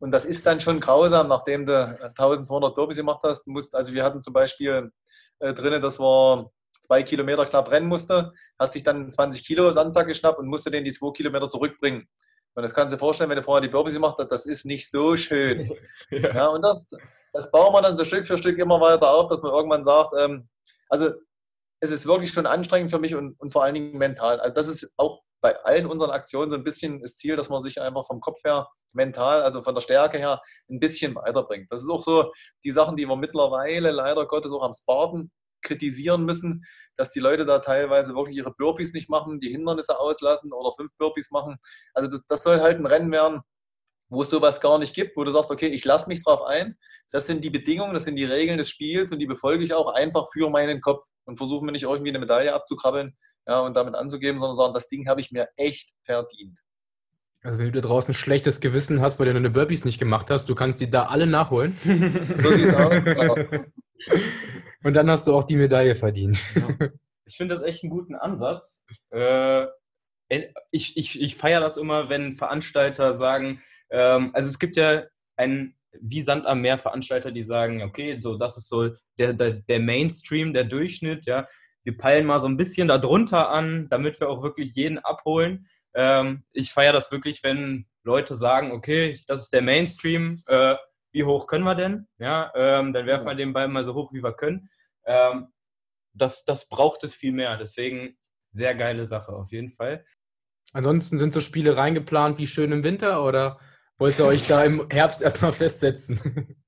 Und 0.00 0.10
das 0.10 0.24
ist 0.24 0.44
dann 0.46 0.60
schon 0.60 0.80
grausam, 0.80 1.28
nachdem 1.28 1.66
du 1.66 1.98
1200 2.00 2.74
Burpees 2.74 2.96
gemacht 2.96 3.20
hast. 3.22 3.46
Musst, 3.46 3.74
also 3.74 3.92
wir 3.92 4.04
hatten 4.04 4.20
zum 4.20 4.32
Beispiel 4.32 4.90
äh, 5.38 5.54
drin, 5.54 5.80
dass 5.80 5.98
wir 5.98 6.50
zwei 6.84 7.02
Kilometer 7.02 7.46
knapp 7.46 7.70
rennen 7.70 7.86
musste, 7.86 8.32
hat 8.58 8.72
sich 8.72 8.82
dann 8.82 9.10
20 9.10 9.46
Kilo 9.46 9.70
Sandsack 9.72 10.06
geschnappt 10.06 10.38
und 10.38 10.48
musste 10.48 10.70
den 10.70 10.84
die 10.84 10.92
zwei 10.92 11.12
Kilometer 11.12 11.48
zurückbringen. 11.48 12.08
Und 12.54 12.62
das 12.62 12.74
kannst 12.74 12.92
du 12.92 12.96
dir 12.96 13.00
vorstellen, 13.00 13.30
wenn 13.30 13.38
du 13.38 13.42
vorher 13.42 13.62
die 13.62 13.72
Burpees 13.72 13.94
gemacht 13.94 14.16
hast, 14.18 14.30
das 14.30 14.46
ist 14.46 14.64
nicht 14.64 14.90
so 14.90 15.16
schön. 15.16 15.72
ja. 16.10 16.34
ja 16.34 16.46
und 16.48 16.62
das, 16.62 16.86
das 17.32 17.50
bauen 17.50 17.72
wir 17.72 17.82
dann 17.82 17.96
so 17.96 18.04
Stück 18.04 18.26
für 18.26 18.38
Stück 18.38 18.58
immer 18.58 18.80
weiter 18.80 19.10
auf, 19.10 19.28
dass 19.28 19.42
man 19.42 19.52
irgendwann 19.52 19.84
sagt, 19.84 20.12
ähm, 20.18 20.48
also 20.88 21.10
es 21.80 21.90
ist 21.90 22.06
wirklich 22.06 22.30
schon 22.30 22.46
anstrengend 22.46 22.90
für 22.90 22.98
mich 22.98 23.14
und, 23.14 23.38
und 23.40 23.52
vor 23.52 23.64
allen 23.64 23.74
Dingen 23.74 23.98
mental. 23.98 24.40
Also 24.40 24.54
das 24.54 24.68
ist 24.68 24.92
auch 24.96 25.22
bei 25.44 25.62
allen 25.62 25.84
unseren 25.84 26.10
Aktionen 26.10 26.50
so 26.50 26.56
ein 26.56 26.64
bisschen 26.64 27.02
das 27.02 27.16
Ziel, 27.16 27.36
dass 27.36 27.50
man 27.50 27.60
sich 27.60 27.78
einfach 27.78 28.06
vom 28.06 28.18
Kopf 28.22 28.42
her 28.46 28.66
mental, 28.94 29.42
also 29.42 29.62
von 29.62 29.74
der 29.74 29.82
Stärke 29.82 30.16
her, 30.16 30.40
ein 30.70 30.80
bisschen 30.80 31.14
weiterbringt. 31.14 31.70
Das 31.70 31.82
ist 31.82 31.90
auch 31.90 32.02
so 32.02 32.32
die 32.64 32.70
Sachen, 32.70 32.96
die 32.96 33.04
wir 33.04 33.16
mittlerweile 33.16 33.90
leider 33.90 34.24
Gottes 34.26 34.52
auch 34.52 34.62
am 34.62 34.72
Spartan 34.72 35.30
kritisieren 35.60 36.24
müssen, 36.24 36.64
dass 36.96 37.10
die 37.10 37.20
Leute 37.20 37.44
da 37.44 37.58
teilweise 37.58 38.14
wirklich 38.14 38.38
ihre 38.38 38.54
Burpees 38.54 38.94
nicht 38.94 39.10
machen, 39.10 39.38
die 39.38 39.50
Hindernisse 39.50 40.00
auslassen 40.00 40.50
oder 40.50 40.72
fünf 40.72 40.90
Burpees 40.96 41.30
machen. 41.30 41.58
Also 41.92 42.08
das, 42.08 42.22
das 42.26 42.42
soll 42.42 42.60
halt 42.60 42.78
ein 42.78 42.86
Rennen 42.86 43.12
werden, 43.12 43.42
wo 44.08 44.22
es 44.22 44.30
sowas 44.30 44.62
gar 44.62 44.78
nicht 44.78 44.94
gibt, 44.94 45.14
wo 45.14 45.24
du 45.24 45.30
sagst, 45.30 45.50
okay, 45.50 45.68
ich 45.68 45.84
lasse 45.84 46.08
mich 46.08 46.24
drauf 46.24 46.40
ein. 46.40 46.78
Das 47.10 47.26
sind 47.26 47.44
die 47.44 47.50
Bedingungen, 47.50 47.92
das 47.92 48.04
sind 48.04 48.16
die 48.16 48.24
Regeln 48.24 48.56
des 48.56 48.70
Spiels 48.70 49.12
und 49.12 49.18
die 49.18 49.26
befolge 49.26 49.62
ich 49.62 49.74
auch 49.74 49.92
einfach 49.92 50.26
für 50.32 50.48
meinen 50.48 50.80
Kopf 50.80 51.06
und 51.26 51.36
versuche 51.36 51.66
mir 51.66 51.72
nicht 51.72 51.82
irgendwie 51.82 52.12
eine 52.12 52.18
Medaille 52.18 52.54
abzukrabbeln 52.54 53.14
ja, 53.46 53.60
und 53.60 53.74
damit 53.76 53.94
anzugeben, 53.94 54.38
sondern 54.38 54.56
sagen, 54.56 54.74
das 54.74 54.88
Ding 54.88 55.08
habe 55.08 55.20
ich 55.20 55.32
mir 55.32 55.48
echt 55.56 55.92
verdient. 56.04 56.58
Also 57.42 57.58
wenn 57.58 57.66
du 57.66 57.72
da 57.80 57.86
draußen 57.86 58.10
ein 58.10 58.14
schlechtes 58.14 58.60
Gewissen 58.60 59.02
hast, 59.02 59.18
weil 59.18 59.26
du 59.26 59.34
deine 59.34 59.50
Burpees 59.50 59.84
nicht 59.84 59.98
gemacht 59.98 60.30
hast, 60.30 60.48
du 60.48 60.54
kannst 60.54 60.80
die 60.80 60.90
da 60.90 61.06
alle 61.06 61.26
nachholen. 61.26 61.76
so. 61.84 62.50
Genau. 62.50 63.36
Und 64.82 64.96
dann 64.96 65.10
hast 65.10 65.28
du 65.28 65.34
auch 65.34 65.44
die 65.44 65.56
Medaille 65.56 65.94
verdient. 65.94 66.38
Ja. 66.54 66.88
Ich 67.26 67.36
finde 67.36 67.54
das 67.54 67.64
echt 67.64 67.82
einen 67.82 67.90
guten 67.90 68.14
Ansatz. 68.14 68.84
Äh, 69.10 69.66
ich 70.70 70.96
ich, 70.96 71.20
ich 71.20 71.36
feiere 71.36 71.60
das 71.60 71.76
immer, 71.76 72.08
wenn 72.08 72.34
Veranstalter 72.34 73.14
sagen, 73.14 73.62
ähm, 73.90 74.30
also 74.34 74.48
es 74.48 74.58
gibt 74.58 74.76
ja 74.76 75.04
einen 75.36 75.74
wie 76.00 76.22
Sand 76.22 76.46
am 76.46 76.60
Meer 76.60 76.78
Veranstalter, 76.78 77.30
die 77.30 77.44
sagen, 77.44 77.82
okay, 77.82 78.18
so 78.20 78.36
das 78.36 78.56
ist 78.56 78.68
so 78.68 78.90
der, 79.18 79.32
der, 79.32 79.52
der 79.52 79.80
Mainstream, 79.80 80.52
der 80.52 80.64
Durchschnitt, 80.64 81.26
ja. 81.26 81.46
Wir 81.84 81.96
peilen 81.96 82.26
mal 82.26 82.40
so 82.40 82.48
ein 82.48 82.56
bisschen 82.56 82.88
darunter 82.88 83.50
an, 83.50 83.88
damit 83.88 84.20
wir 84.20 84.28
auch 84.28 84.42
wirklich 84.42 84.74
jeden 84.74 84.98
abholen. 84.98 85.68
Ähm, 85.94 86.44
ich 86.52 86.72
feiere 86.72 86.92
das 86.92 87.12
wirklich, 87.12 87.42
wenn 87.42 87.86
Leute 88.02 88.34
sagen, 88.34 88.72
okay, 88.72 89.20
das 89.28 89.40
ist 89.40 89.52
der 89.52 89.62
Mainstream, 89.62 90.42
äh, 90.46 90.76
wie 91.12 91.24
hoch 91.24 91.46
können 91.46 91.64
wir 91.64 91.76
denn? 91.76 92.08
Ja, 92.18 92.52
ähm, 92.56 92.92
dann 92.92 93.06
werfen 93.06 93.26
wir 93.26 93.34
den 93.34 93.52
Ball 93.52 93.68
mal 93.68 93.84
so 93.84 93.94
hoch, 93.94 94.12
wie 94.12 94.22
wir 94.22 94.32
können. 94.32 94.68
Ähm, 95.06 95.52
das, 96.12 96.44
das 96.44 96.68
braucht 96.68 97.04
es 97.04 97.14
viel 97.14 97.32
mehr. 97.32 97.56
Deswegen 97.56 98.16
sehr 98.50 98.74
geile 98.74 99.06
Sache 99.06 99.32
auf 99.32 99.52
jeden 99.52 99.72
Fall. 99.72 100.04
Ansonsten 100.72 101.18
sind 101.18 101.32
so 101.32 101.40
Spiele 101.40 101.76
reingeplant 101.76 102.38
wie 102.38 102.46
schön 102.46 102.72
im 102.72 102.82
Winter 102.82 103.24
oder 103.24 103.60
wollt 103.98 104.18
ihr 104.18 104.24
euch 104.24 104.46
da 104.48 104.64
im 104.64 104.88
Herbst 104.90 105.22
erstmal 105.22 105.52
festsetzen? 105.52 106.56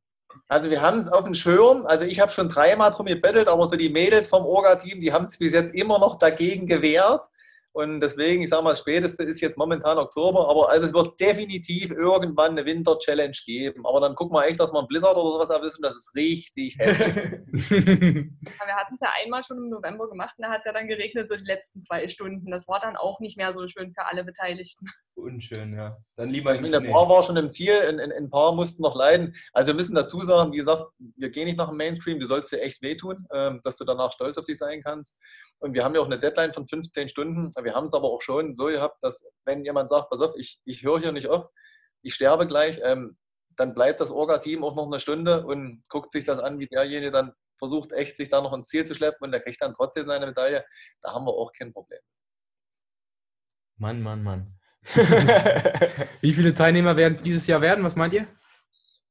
Also 0.48 0.70
wir 0.70 0.80
haben 0.80 0.98
es 0.98 1.08
auf 1.08 1.24
dem 1.24 1.34
Schirm. 1.34 1.86
Also 1.86 2.04
ich 2.04 2.20
habe 2.20 2.30
schon 2.30 2.48
dreimal 2.48 2.90
drum 2.92 3.06
gebettelt, 3.06 3.48
aber 3.48 3.66
so 3.66 3.76
die 3.76 3.88
Mädels 3.88 4.28
vom 4.28 4.44
Orga-Team, 4.44 5.00
die 5.00 5.12
haben 5.12 5.24
es 5.24 5.36
bis 5.38 5.52
jetzt 5.52 5.74
immer 5.74 5.98
noch 5.98 6.18
dagegen 6.18 6.66
gewehrt. 6.66 7.22
Und 7.76 8.00
deswegen, 8.00 8.40
ich 8.40 8.48
sage 8.48 8.62
mal, 8.62 8.70
das 8.70 8.78
Späteste 8.78 9.22
ist 9.24 9.42
jetzt 9.42 9.58
momentan 9.58 9.98
Oktober, 9.98 10.48
aber 10.48 10.70
also 10.70 10.86
es 10.86 10.94
wird 10.94 11.20
definitiv 11.20 11.90
irgendwann 11.90 12.52
eine 12.52 12.64
Winter-Challenge 12.64 13.36
geben. 13.44 13.84
Aber 13.84 14.00
dann 14.00 14.14
gucken 14.14 14.34
wir 14.34 14.46
echt, 14.46 14.58
dass 14.58 14.72
wir 14.72 14.78
einen 14.78 14.88
Blizzard 14.88 15.14
oder 15.14 15.32
sowas 15.32 15.50
erwischen, 15.50 15.82
das 15.82 15.94
ist 15.94 16.14
richtig 16.14 16.78
heftig. 16.78 17.42
wir 17.52 18.76
hatten 18.76 18.94
es 18.94 19.00
ja 19.02 19.10
einmal 19.22 19.42
schon 19.42 19.58
im 19.58 19.68
November 19.68 20.08
gemacht 20.08 20.36
und 20.38 20.44
da 20.44 20.52
hat 20.52 20.60
es 20.60 20.64
ja 20.64 20.72
dann 20.72 20.88
geregnet, 20.88 21.28
so 21.28 21.36
die 21.36 21.44
letzten 21.44 21.82
zwei 21.82 22.08
Stunden. 22.08 22.50
Das 22.50 22.66
war 22.66 22.80
dann 22.80 22.96
auch 22.96 23.20
nicht 23.20 23.36
mehr 23.36 23.52
so 23.52 23.68
schön 23.68 23.92
für 23.92 24.06
alle 24.06 24.24
Beteiligten. 24.24 24.88
Unschön, 25.14 25.74
ja. 25.74 25.96
Dann 26.16 26.30
lieber 26.30 26.54
ich 26.54 26.60
meine, 26.60 26.78
ein 26.78 26.90
paar 26.90 27.08
war 27.08 27.22
schon 27.22 27.36
im 27.36 27.48
Ziel, 27.48 27.72
ein, 27.72 28.00
ein, 28.00 28.12
ein, 28.12 28.30
paar 28.30 28.54
mussten 28.54 28.82
noch 28.82 28.94
leiden. 28.94 29.34
Also 29.52 29.68
wir 29.68 29.74
müssen 29.74 29.94
dazu 29.94 30.22
sagen, 30.22 30.52
wie 30.52 30.58
gesagt, 30.58 30.84
wir 30.98 31.30
gehen 31.30 31.46
nicht 31.46 31.56
nach 31.56 31.68
dem 31.68 31.78
Mainstream, 31.78 32.20
du 32.20 32.26
sollst 32.26 32.52
dir 32.52 32.60
echt 32.60 32.82
wehtun, 32.82 33.26
ähm, 33.32 33.60
dass 33.64 33.78
du 33.78 33.84
danach 33.84 34.12
stolz 34.12 34.36
auf 34.36 34.44
dich 34.44 34.58
sein 34.58 34.82
kannst. 34.82 35.18
Und 35.58 35.72
wir 35.72 35.84
haben 35.84 35.94
ja 35.94 36.02
auch 36.02 36.06
eine 36.06 36.20
Deadline 36.20 36.52
von 36.52 36.68
15 36.68 37.08
Stunden. 37.08 37.50
Wir 37.62 37.65
haben 37.74 37.84
es 37.84 37.94
aber 37.94 38.08
auch 38.08 38.22
schon 38.22 38.54
so 38.54 38.66
gehabt, 38.66 38.98
dass 39.02 39.26
wenn 39.44 39.64
jemand 39.64 39.90
sagt, 39.90 40.10
pass 40.10 40.20
auf, 40.20 40.34
ich, 40.36 40.60
ich 40.64 40.82
höre 40.82 41.00
hier 41.00 41.12
nicht 41.12 41.28
auf, 41.28 41.48
ich 42.02 42.14
sterbe 42.14 42.46
gleich, 42.46 42.80
ähm, 42.82 43.18
dann 43.56 43.74
bleibt 43.74 44.00
das 44.00 44.10
Orga-Team 44.10 44.62
auch 44.64 44.74
noch 44.74 44.86
eine 44.86 45.00
Stunde 45.00 45.46
und 45.46 45.82
guckt 45.88 46.10
sich 46.10 46.24
das 46.24 46.38
an, 46.38 46.58
wie 46.58 46.66
derjenige 46.66 47.10
dann 47.10 47.32
versucht, 47.58 47.92
echt 47.92 48.16
sich 48.16 48.28
da 48.28 48.40
noch 48.40 48.52
ins 48.52 48.68
Ziel 48.68 48.84
zu 48.84 48.94
schleppen 48.94 49.24
und 49.24 49.32
der 49.32 49.40
kriegt 49.40 49.60
dann 49.62 49.74
trotzdem 49.74 50.06
seine 50.06 50.26
Medaille. 50.26 50.64
Da 51.02 51.12
haben 51.12 51.24
wir 51.24 51.32
auch 51.32 51.52
kein 51.52 51.72
Problem. 51.72 52.00
Mann, 53.78 54.02
Mann, 54.02 54.22
Mann. 54.22 54.52
Wie 56.20 56.32
viele 56.32 56.54
Teilnehmer 56.54 56.96
werden 56.96 57.12
es 57.12 57.22
dieses 57.22 57.46
Jahr 57.46 57.60
werden? 57.60 57.84
Was 57.84 57.96
meint 57.96 58.14
ihr? 58.14 58.26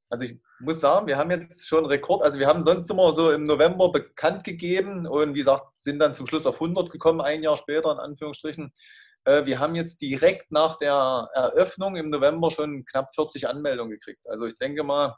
Also 0.10 0.24
ich 0.24 0.39
muss 0.60 0.80
sagen, 0.80 1.08
wir 1.08 1.18
haben 1.18 1.32
jetzt 1.32 1.68
schon 1.68 1.86
Rekord. 1.86 2.22
Also 2.22 2.39
wir 2.39 2.48
haben 2.48 2.63
sonst 2.63 2.89
immer 2.89 3.12
so 3.13 3.32
im 3.32 3.46
November 3.46 3.91
bekannt 3.91 4.44
gegeben 4.44 5.08
und 5.08 5.34
wie 5.34 5.39
gesagt, 5.39 5.65
sind 5.80 6.00
dann 6.00 6.13
zum 6.13 6.28
Schluss 6.28 6.46
auf 6.46 6.56
100 6.56 6.91
gekommen, 6.91 7.22
ein 7.22 7.44
Jahr 7.44 7.58
später 7.58 7.91
in 7.91 8.00
Anführungsstrichen. 8.00 8.72
Äh, 9.26 9.46
wir 9.46 9.60
haben 9.60 9.76
jetzt 9.76 10.02
direkt 10.02 10.52
nach 10.52 10.78
der 10.78 11.30
Eröffnung 11.34 11.96
im 11.96 12.10
November 12.10 12.52
schon 12.52 12.86
knapp 12.86 13.13
40 13.13 13.48
Anmeldungen 13.48 13.91
gekriegt. 13.91 14.22
Also 14.28 14.46
ich 14.46 14.58
denke 14.58 14.84
mal, 14.84 15.18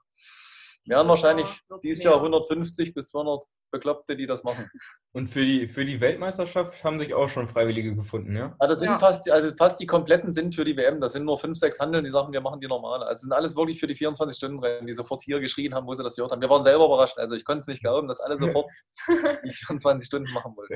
wir 0.88 0.97
haben 0.97 1.10
wahrscheinlich 1.10 1.47
dieses 1.84 2.04
Jahr 2.04 2.15
150 2.15 2.93
bis 2.93 3.10
200 3.10 3.43
Bekloppte, 3.71 4.15
die 4.15 4.26
das 4.26 4.43
machen. 4.43 4.69
Und 5.13 5.28
für 5.28 5.43
die, 5.43 5.67
für 5.67 5.84
die 5.84 6.00
Weltmeisterschaft 6.00 6.84
haben 6.84 7.00
sich 7.00 7.13
auch 7.13 7.28
schon 7.28 7.47
Freiwillige 7.47 7.95
gefunden, 7.95 8.36
ja? 8.36 8.56
ja 8.60 8.67
das 8.67 8.80
sind 8.80 8.89
ja. 8.89 9.00
fast, 9.00 9.30
also 9.30 9.52
fast 9.58 9.80
die 9.80 9.86
kompletten 9.86 10.32
sind 10.32 10.56
für 10.56 10.63
die 10.63 10.78
WM. 10.78 11.02
Das 11.02 11.13
sind 11.13 11.26
nur 11.26 11.38
fünf, 11.38 11.58
sechs 11.58 11.80
Handeln, 11.80 12.06
die 12.06 12.12
sagen, 12.12 12.32
wir 12.32 12.41
machen 12.41 12.62
die 12.62 12.67
normale. 12.67 13.06
Also 13.06 13.21
sind 13.21 13.34
alles 13.34 13.56
wirklich 13.56 13.80
für 13.80 13.88
die 13.88 13.95
24-Stunden-Rennen, 13.95 14.88
die 14.88 14.93
sofort 14.93 15.21
hier 15.23 15.39
geschrien 15.39 15.73
haben, 15.73 15.88
wo 15.88 15.93
sie 15.93 16.04
das 16.04 16.15
gehört 16.15 16.32
haben. 16.32 16.41
Wir 16.41 16.50
waren 16.50 16.63
selber 16.63 16.86
überrascht. 16.86 17.17
Also 17.17 17.36
ich 17.36 17.43
konnte 17.43 17.62
es 17.62 17.67
nicht 17.67 17.82
glauben, 17.82 18.08
dass 18.08 18.19
alle 18.19 18.38
sofort 18.38 18.69
die 19.08 19.52
24 19.52 20.08
Stunden 20.08 20.32
machen 20.32 20.56
wollten. 20.56 20.76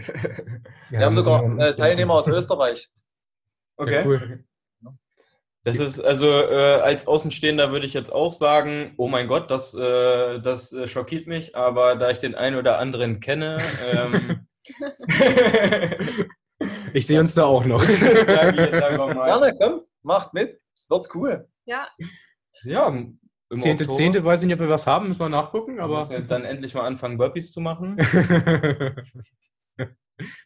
Ja, 0.90 1.00
wir 1.00 1.06
haben 1.06 1.16
sogar 1.16 1.60
äh, 1.60 1.76
Teilnehmer 1.76 2.16
aus 2.16 2.28
Österreich. 2.28 2.90
Okay. 3.78 3.96
Ja, 3.96 4.06
cool. 4.06 4.44
Das 5.64 5.78
ist 5.78 6.00
also 6.00 6.28
äh, 6.28 6.82
als 6.82 7.06
Außenstehender 7.08 7.72
würde 7.72 7.86
ich 7.86 7.94
jetzt 7.94 8.12
auch 8.12 8.34
sagen, 8.34 8.94
oh 8.98 9.08
mein 9.08 9.28
Gott, 9.28 9.52
das, 9.52 9.76
äh, 9.76 10.40
das 10.40 10.74
äh, 10.74 10.88
schockiert 10.88 11.28
mich, 11.28 11.56
aber 11.56 11.96
da 11.96 12.10
ich 12.10 12.18
den 12.18 12.34
einen 12.34 12.56
oder 12.56 12.80
anderen 12.80 13.20
kenne, 13.20 13.60
ähm, 13.94 14.48
ich 16.94 17.06
sehe 17.06 17.20
uns 17.20 17.36
da 17.36 17.46
auch 17.46 17.66
noch. 17.66 17.86
Gerne, 18.00 19.56
komm, 19.60 19.82
macht 20.02 20.34
mit, 20.34 20.60
wird's 20.90 21.14
cool. 21.14 21.48
Ja. 21.66 21.88
Ja. 22.64 22.92
Zehnte, 23.54 23.88
Zehnte, 23.88 24.24
weiß 24.24 24.42
ich 24.42 24.48
nicht, 24.48 24.56
ob 24.56 24.62
wir 24.62 24.70
was 24.70 24.88
haben, 24.88 25.10
müssen 25.10 25.20
wir 25.20 25.30
nachgucken, 25.30 25.80
aber. 25.80 26.08
Dann 26.28 26.46
endlich 26.46 26.74
mal 26.74 26.86
anfangen, 26.86 27.18
Burpees 27.18 27.52
zu 27.52 27.60
machen. 27.60 27.98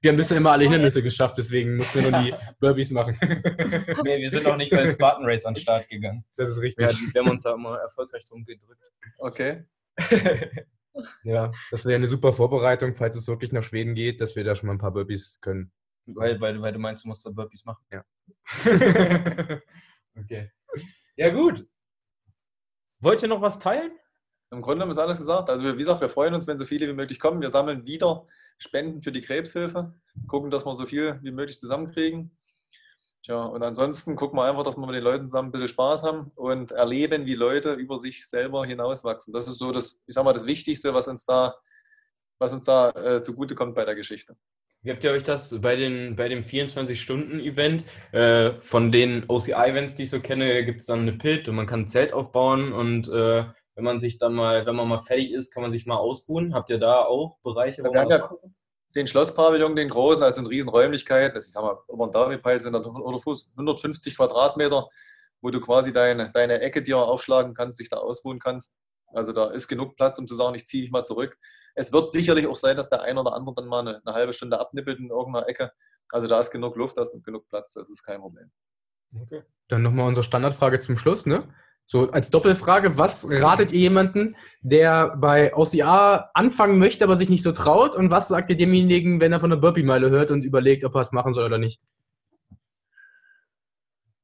Wir 0.02 0.10
haben 0.10 0.18
bisher 0.18 0.38
immer 0.38 0.52
alle 0.52 0.64
Hindernisse 0.64 1.04
geschafft, 1.04 1.38
deswegen 1.38 1.76
mussten 1.76 2.04
wir 2.04 2.12
nur 2.12 2.22
die 2.22 2.34
Burpees 2.60 2.92
machen. 2.92 3.18
nee, 4.04 4.20
wir 4.20 4.30
sind 4.30 4.44
noch 4.44 4.58
nicht 4.58 4.72
bei 4.72 4.86
Spartan 4.88 5.26
Race 5.26 5.46
an 5.46 5.54
den 5.54 5.62
Start 5.62 5.90
gegangen. 5.90 6.24
Das 6.36 6.50
ist 6.50 6.62
richtig. 6.62 6.92
Ja, 6.92 7.14
wir 7.14 7.22
haben 7.22 7.32
uns 7.32 7.44
da 7.44 7.54
immer 7.54 7.78
erfolgreich 7.78 8.26
drum 8.26 8.46
gedrückt. 8.46 8.92
Okay. 9.18 9.66
ja, 11.24 11.52
das 11.72 11.86
wäre 11.86 11.96
eine 11.96 12.08
super 12.08 12.34
Vorbereitung, 12.34 12.96
falls 12.96 13.16
es 13.16 13.28
wirklich 13.28 13.52
nach 13.52 13.64
Schweden 13.64 13.96
geht, 13.96 14.22
dass 14.22 14.36
wir 14.36 14.44
da 14.44 14.56
schon 14.56 14.68
mal 14.68 14.74
ein 14.74 14.80
paar 14.80 14.92
Burpees 14.92 15.40
können. 15.42 15.72
Weil, 16.06 16.40
weil, 16.40 16.62
weil 16.62 16.74
du 16.74 16.80
meinst, 16.80 17.04
du 17.04 17.08
musst 17.08 17.26
da 17.26 17.32
Burpees 17.32 17.66
machen? 17.66 17.84
Ja. 17.92 18.06
okay. 20.18 20.52
Ja, 21.16 21.30
gut. 21.30 21.68
Wollt 23.00 23.22
ihr 23.22 23.28
noch 23.28 23.42
was 23.42 23.60
teilen? 23.60 23.92
Im 24.52 24.62
Grunde 24.62 24.86
ist 24.86 24.98
alles 24.98 25.18
gesagt. 25.18 25.50
Also, 25.50 25.66
wie 25.66 25.78
gesagt, 25.78 26.02
wir 26.02 26.10
freuen 26.10 26.34
uns, 26.34 26.48
wenn 26.48 26.58
so 26.58 26.66
viele 26.66 26.88
wie 26.88 26.94
möglich 26.94 27.20
kommen. 27.20 27.42
Wir 27.42 27.50
sammeln 27.50 27.86
wieder 27.86 28.28
Spenden 28.58 29.02
für 29.02 29.12
die 29.12 29.22
Krebshilfe, 29.22 29.94
gucken, 30.28 30.52
dass 30.52 30.66
wir 30.66 30.76
so 30.76 30.86
viel 30.86 31.20
wie 31.22 31.32
möglich 31.32 31.60
zusammenkriegen. 31.60 32.32
Tja, 33.24 33.44
und 33.44 33.64
ansonsten 33.64 34.16
gucken 34.16 34.38
wir 34.38 34.44
einfach, 34.44 34.64
dass 34.64 34.78
wir 34.78 34.86
mit 34.86 34.96
den 34.96 35.04
Leuten 35.04 35.26
zusammen 35.26 35.50
ein 35.50 35.52
bisschen 35.52 35.70
Spaß 35.70 36.04
haben 36.04 36.32
und 36.36 36.72
erleben, 36.72 37.26
wie 37.26 37.34
Leute 37.34 37.74
über 37.74 37.98
sich 37.98 38.28
selber 38.28 38.66
hinauswachsen. 38.66 39.34
Das 39.34 39.48
ist 39.48 39.58
so 39.58 39.72
das, 39.72 40.00
ich 40.06 40.14
sag 40.14 40.24
mal, 40.24 40.34
das 40.34 40.46
Wichtigste, 40.46 40.94
was 40.94 41.08
uns 41.08 41.26
da, 41.26 41.56
was 42.38 42.54
uns 42.54 42.66
da 42.66 42.92
äh, 42.92 43.22
zugutekommt 43.22 43.74
bei 43.74 43.84
der 43.84 43.96
Geschichte. 43.96 44.36
Wie 44.84 44.92
habt 44.92 45.04
ihr 45.04 45.10
euch 45.10 45.24
das 45.24 45.60
bei, 45.60 45.76
den, 45.76 46.16
bei 46.16 46.30
dem 46.30 46.44
24-Stunden-Event, 46.44 47.86
äh, 48.12 48.62
von 48.62 48.92
den 48.92 49.26
OCI-Events, 49.28 49.96
die 49.96 50.04
ich 50.04 50.12
so 50.12 50.20
kenne, 50.20 50.64
gibt 50.64 50.82
es 50.82 50.86
dann 50.86 51.00
eine 51.00 51.14
Pit 51.14 51.50
und 51.50 51.56
man 51.56 51.66
kann 51.66 51.82
ein 51.82 51.88
Zelt 51.88 52.14
aufbauen 52.14 52.72
und 52.72 53.08
äh, 53.08 53.46
wenn 53.76 53.84
man 53.84 54.02
sich 54.02 54.18
dann 54.18 54.34
mal, 54.34 54.66
wenn 54.66 54.76
man 54.76 54.88
mal 54.88 55.00
fertig 55.00 55.32
ist, 55.32 55.54
kann 55.54 55.64
man 55.64 55.72
sich 55.72 55.86
mal 55.86 55.98
ausruhen. 55.98 56.54
Habt 56.54 56.70
ihr 56.70 56.80
da 56.80 57.04
auch 57.04 57.38
Bereiche? 57.44 57.84
Wo 57.84 57.94
haben 57.94 58.10
ja 58.10 58.30
den 58.96 59.08
Schlosspavillon, 59.08 59.76
den 59.76 59.90
großen, 59.90 60.22
das 60.22 60.36
sind 60.36 60.50
Riesenräumlichkeiten. 60.50 61.36
Also 61.36 61.48
ich 61.48 61.54
sag 61.54 61.64
mal, 61.64 61.78
über 61.90 62.08
den 62.08 62.14
Davi-Peil 62.14 62.62
sind 62.62 62.74
dann 62.74 62.86
150 62.86 64.16
Quadratmeter, 64.16 64.88
wo 65.42 65.50
du 65.50 65.60
quasi 65.60 65.92
deine, 65.92 66.32
deine 66.32 66.62
Ecke 66.62 66.82
dir 66.82 66.98
aufschlagen 66.98 67.54
kannst, 67.54 67.80
dich 67.80 67.90
da 67.90 67.98
ausruhen 67.98 68.40
kannst. 68.40 68.80
Also 69.08 69.34
da 69.34 69.52
ist 69.52 69.68
genug 69.68 69.96
Platz, 69.98 70.18
um 70.18 70.28
zu 70.28 70.36
sagen, 70.36 70.56
ich 70.56 70.66
ziehe 70.66 70.84
mich 70.84 70.92
mal 70.92 71.04
zurück. 71.04 71.38
Es 71.76 71.92
wird 71.92 72.12
sicherlich 72.12 72.48
auch 72.48 72.56
sein, 72.56 72.78
dass 72.78 72.90
der 72.90 73.02
ein 73.02 73.18
oder 73.18 73.34
andere 73.34 73.56
dann 73.56 73.68
mal 73.68 73.82
eine, 73.82 74.02
eine 74.06 74.16
halbe 74.16 74.32
Stunde 74.32 74.60
abnippelt 74.60 75.00
in 75.00 75.10
irgendeiner 75.10 75.48
Ecke. 75.48 75.72
Also 76.10 76.28
da 76.28 76.40
ist 76.40 76.52
genug 76.52 76.78
Luft, 76.78 76.98
da 76.98 77.02
ist 77.02 77.14
genug 77.24 77.50
Platz, 77.50 77.74
das 77.74 77.90
ist 77.90 78.04
kein 78.04 78.22
Problem. 78.22 78.50
Okay. 79.22 79.44
Dann 79.68 79.82
nochmal 79.82 80.08
unsere 80.08 80.24
Standardfrage 80.24 80.80
zum 80.80 80.96
Schluss. 80.96 81.26
Ne? 81.26 81.54
So 81.88 82.10
als 82.12 82.32
Doppelfrage, 82.32 82.98
was 82.98 83.28
ratet 83.30 83.72
ihr 83.72 83.82
jemanden, 83.82 84.36
der 84.62 85.16
bei 85.18 85.54
OCA 85.56 86.32
anfangen 86.34 86.80
möchte, 86.80 87.04
aber 87.04 87.16
sich 87.16 87.30
nicht 87.30 87.44
so 87.44 87.52
traut? 87.52 87.96
Und 87.96 88.10
was 88.10 88.28
sagt 88.28 88.50
ihr 88.50 88.58
demjenigen, 88.58 89.22
wenn 89.22 89.32
er 89.32 89.40
von 89.40 89.52
der 89.52 89.58
Burpee-Meile 89.58 90.10
hört 90.10 90.32
und 90.32 90.44
überlegt, 90.44 90.84
ob 90.84 90.96
er 90.96 91.02
es 91.02 91.12
machen 91.12 91.34
soll 91.34 91.46
oder 91.46 91.60
nicht? 91.60 91.80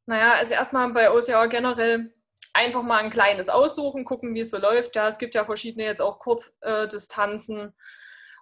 Naja, 0.08 0.34
also 0.40 0.54
erstmal 0.54 0.92
bei 0.92 1.12
OCA 1.12 1.46
generell 1.46 2.12
einfach 2.54 2.84
mal 2.84 2.98
ein 2.98 3.12
kleines 3.12 3.48
aussuchen, 3.48 4.06
gucken, 4.06 4.34
wie 4.34 4.42
es 4.42 4.52
so 4.52 4.58
läuft. 4.58 4.96
Ja, 4.96 5.08
es 5.08 5.20
gibt 5.20 5.36
ja 5.36 5.46
verschiedene 5.46 5.86
jetzt 5.86 6.02
auch 6.02 6.20
Kurzdistanzen 6.20 7.74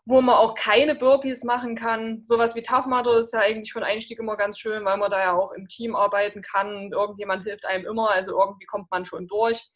wo 0.10 0.22
man 0.22 0.36
auch 0.36 0.56
keine 0.56 0.96
Burpees 0.96 1.44
machen 1.44 1.76
kann. 1.76 2.24
Sowas 2.24 2.56
wie 2.56 2.64
Tough 2.64 2.88
Mudder 2.88 3.18
ist 3.18 3.32
ja 3.32 3.42
eigentlich 3.42 3.72
von 3.72 3.84
Einstieg 3.84 4.18
immer 4.18 4.36
ganz 4.38 4.58
schön, 4.58 4.84
weil 4.84 4.98
man 4.98 5.12
da 5.12 5.20
ja 5.20 5.34
auch 5.38 5.52
im 5.52 5.68
Team 5.68 5.96
arbeiten 5.96 6.42
kann. 6.42 6.92
Irgendjemand 6.92 7.44
hilft 7.44 7.68
einem 7.68 7.86
immer, 7.86 8.10
also 8.10 8.40
irgendwie 8.40 8.66
kommt 8.66 8.90
man 8.90 9.06
schon 9.06 9.28
durch. 9.28 9.70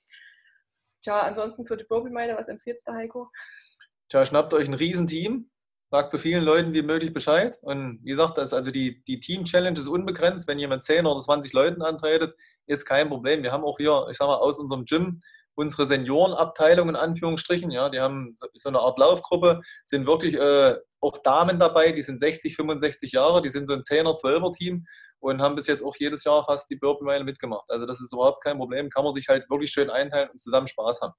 Tja, 1.04 1.22
ansonsten 1.22 1.68
für 1.68 1.78
die 1.78 1.84
Burpee-Meile, 1.84 2.36
was 2.36 2.48
empfiehlst 2.48 2.88
du, 2.88 2.94
Heiko? 2.94 3.30
Tja, 4.10 4.26
schnappt 4.26 4.56
euch 4.56 4.68
ein 4.68 4.74
Riesenteam, 4.74 5.52
sagt 5.92 6.10
so 6.10 6.18
vielen 6.18 6.44
Leuten 6.44 6.74
wie 6.74 6.82
möglich 6.82 7.14
Bescheid. 7.14 7.60
Und 7.62 8.00
wie 8.02 8.10
gesagt, 8.10 8.40
das 8.40 8.56
also 8.56 8.72
die, 8.72 9.04
die 9.04 9.20
Team-Challenge 9.20 9.80
ist 9.80 9.88
unbegrenzt. 9.88 10.48
Wenn 10.48 10.58
jemand 10.58 10.84
10 10.84 11.06
oder 11.06 11.22
20 11.22 11.54
Leuten 11.54 11.84
antretet, 11.84 12.36
ist 12.66 12.86
kein 12.86 13.08
Problem. 13.08 13.44
Wir 13.44 13.52
haben 13.52 13.64
auch 13.64 13.78
hier, 13.78 14.08
ich 14.10 14.18
sag 14.18 14.26
mal, 14.26 14.38
aus 14.38 14.58
unserem 14.58 14.86
Gym 14.86 15.22
unsere 15.56 15.86
Seniorenabteilung 15.86 16.90
in 16.90 16.96
Anführungsstrichen, 16.96 17.72
ja, 17.72 17.90
die 17.90 18.00
haben 18.00 18.36
so 18.54 18.70
eine 18.70 18.80
Art 18.80 18.98
Laufgruppe, 18.98 19.62
sind 19.86 20.08
wirklich 20.08 20.36
äh, 20.36 20.76
auch 21.00 21.18
Damen 21.20 21.60
dabei, 21.60 21.92
die 21.92 22.02
sind 22.02 22.20
60, 22.20 22.56
65 22.56 23.12
Jahre, 23.12 23.42
die 23.42 23.50
sind 23.50 23.68
so 23.68 23.74
ein 23.74 23.82
10er, 23.82 24.20
12er 24.20 24.56
Team 24.56 24.86
und 25.20 25.42
haben 25.42 25.56
bis 25.56 25.68
jetzt 25.68 25.84
auch 25.84 25.96
jedes 25.98 26.24
Jahr 26.24 26.44
fast 26.46 26.70
die 26.70 26.76
Burpee-Meile 26.76 27.24
mitgemacht. 27.24 27.66
Also 27.70 27.86
das 27.86 28.02
ist 28.02 28.14
überhaupt 28.14 28.44
kein 28.44 28.58
Problem, 28.58 28.90
kann 28.90 29.04
man 29.04 29.14
sich 29.14 29.28
halt 29.28 29.50
wirklich 29.50 29.72
schön 29.72 29.90
einteilen 29.90 30.30
und 30.30 30.42
zusammen 30.42 30.68
Spaß 30.68 31.02
haben. 31.02 31.14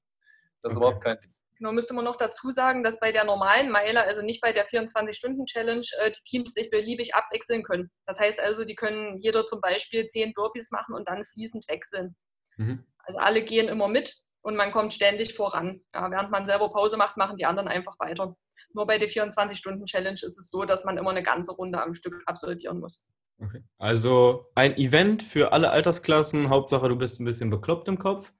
Das 0.62 0.73
ist 0.73 0.79
okay. 0.79 0.87
überhaupt 0.87 1.05
kein 1.05 1.20
Ding. 1.20 1.35
Genau, 1.59 1.70
müsste 1.73 1.94
man 1.94 2.05
noch 2.05 2.16
dazu 2.16 2.51
sagen, 2.51 2.83
dass 2.83 2.99
bei 2.99 3.12
der 3.12 3.25
normalen 3.25 3.70
Meile, 3.70 4.03
also 4.03 4.23
nicht 4.23 4.40
bei 4.40 4.53
der 4.53 4.68
24-Stunden-Challenge, 4.68 5.87
äh, 6.01 6.11
die 6.11 6.23
Teams 6.25 6.53
sich 6.53 6.68
beliebig 6.68 7.14
abwechseln 7.14 7.62
können. 7.62 7.90
Das 8.07 8.18
heißt 8.18 8.40
also, 8.40 8.64
die 8.64 8.75
können 8.75 9.18
jeder 9.20 9.47
zum 9.47 9.61
Beispiel 9.61 10.09
10 10.09 10.35
Burpees 10.35 10.73
machen 10.73 10.94
und 10.94 11.09
dann 11.09 11.25
fließend 11.25 11.68
wechseln. 11.68 12.16
Mhm. 12.57 12.85
Also 13.07 13.19
alle 13.19 13.43
gehen 13.43 13.69
immer 13.69 13.88
mit 13.88 14.17
und 14.43 14.57
man 14.57 14.73
kommt 14.73 14.93
ständig 14.93 15.35
voran. 15.35 15.81
Ja, 15.95 16.11
während 16.11 16.31
man 16.31 16.47
selber 16.47 16.71
Pause 16.71 16.97
macht, 16.97 17.17
machen 17.17 17.37
die 17.37 17.47
anderen 17.47 17.69
einfach 17.69 17.99
weiter. 17.99 18.37
Nur 18.73 18.87
bei 18.87 18.99
der 18.99 19.09
24-Stunden-Challenge 19.09 20.21
ist 20.23 20.38
es 20.38 20.51
so, 20.51 20.64
dass 20.64 20.85
man 20.85 20.99
immer 20.99 21.11
eine 21.11 21.23
ganze 21.23 21.53
Runde 21.53 21.81
am 21.83 21.95
Stück 21.95 22.23
absolvieren 22.27 22.81
muss. 22.81 23.07
Okay. 23.38 23.62
Also 23.79 24.51
ein 24.55 24.77
Event 24.77 25.23
für 25.23 25.53
alle 25.53 25.71
Altersklassen. 25.71 26.49
Hauptsache, 26.49 26.88
du 26.88 26.97
bist 26.97 27.21
ein 27.21 27.25
bisschen 27.25 27.51
bekloppt 27.51 27.88
im 27.88 27.99
Kopf. 27.99 28.33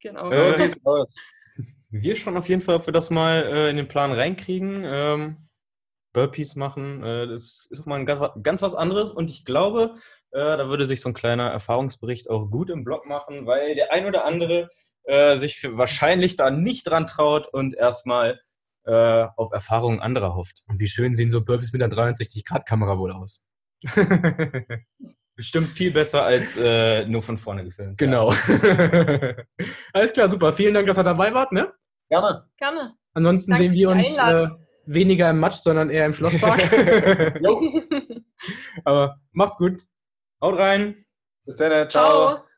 Genau. 0.00 0.28
So 0.28 0.34
äh, 0.34 0.52
sieht's 0.54 0.84
aus. 0.84 1.14
Wir 1.90 2.16
schauen 2.16 2.36
auf 2.36 2.48
jeden 2.48 2.62
Fall, 2.62 2.76
ob 2.76 2.86
wir 2.86 2.92
das 2.92 3.10
mal 3.10 3.44
äh, 3.44 3.70
in 3.70 3.76
den 3.76 3.86
Plan 3.86 4.12
reinkriegen. 4.12 4.82
Ähm, 4.84 5.48
Burpees 6.14 6.56
machen, 6.56 7.02
äh, 7.02 7.26
das 7.26 7.66
ist 7.70 7.80
auch 7.80 7.86
mal 7.86 7.98
ein 7.98 8.06
ganz, 8.06 8.30
ganz 8.42 8.62
was 8.62 8.74
anderes. 8.74 9.12
Und 9.12 9.30
ich 9.30 9.44
glaube, 9.44 9.96
äh, 10.32 10.56
da 10.56 10.68
würde 10.68 10.86
sich 10.86 11.00
so 11.00 11.10
ein 11.10 11.14
kleiner 11.14 11.50
Erfahrungsbericht 11.50 12.28
auch 12.30 12.50
gut 12.50 12.70
im 12.70 12.84
Blog 12.84 13.06
machen, 13.06 13.46
weil 13.46 13.74
der 13.74 13.92
ein 13.92 14.06
oder 14.06 14.24
andere 14.24 14.68
äh, 15.04 15.36
sich 15.36 15.66
wahrscheinlich 15.70 16.36
da 16.36 16.50
nicht 16.50 16.86
dran 16.86 17.06
traut 17.06 17.48
und 17.52 17.74
erstmal 17.74 18.40
äh, 18.84 19.26
auf 19.36 19.52
Erfahrungen 19.52 20.00
anderer 20.00 20.34
hofft. 20.34 20.62
Und 20.66 20.80
wie 20.80 20.88
schön 20.88 21.14
sehen 21.14 21.30
so 21.30 21.44
Burpees 21.44 21.72
mit 21.72 21.82
einer 21.82 21.94
360-Grad-Kamera 21.94 22.98
wohl 22.98 23.12
aus? 23.12 23.46
Bestimmt 25.34 25.68
viel 25.68 25.92
besser 25.92 26.22
als 26.24 26.56
äh, 26.56 27.06
nur 27.06 27.22
von 27.22 27.38
vorne 27.38 27.64
gefilmt. 27.64 27.98
Genau. 27.98 28.32
Ja. 28.32 29.34
Alles 29.92 30.12
klar, 30.12 30.28
super. 30.28 30.52
Vielen 30.52 30.74
Dank, 30.74 30.86
dass 30.86 30.98
ihr 30.98 31.04
dabei 31.04 31.32
wart. 31.32 31.52
Ne? 31.52 31.72
Gerne. 32.10 32.48
Gerne. 32.58 32.94
Ansonsten 33.14 33.52
Danke 33.52 33.64
sehen 33.64 33.72
wir 33.72 33.90
uns 33.90 34.18
äh, 34.18 34.48
weniger 34.84 35.30
im 35.30 35.38
Matsch, 35.38 35.62
sondern 35.62 35.90
eher 35.90 36.06
im 36.06 36.12
Schlosspark. 36.12 36.62
Aber 38.84 39.16
macht's 39.32 39.56
gut. 39.56 39.80
Haut 40.42 40.58
rein. 40.58 41.06
Bis 41.46 41.56
dann. 41.56 41.88
Ciao. 41.88 42.10
Ciao. 42.10 42.44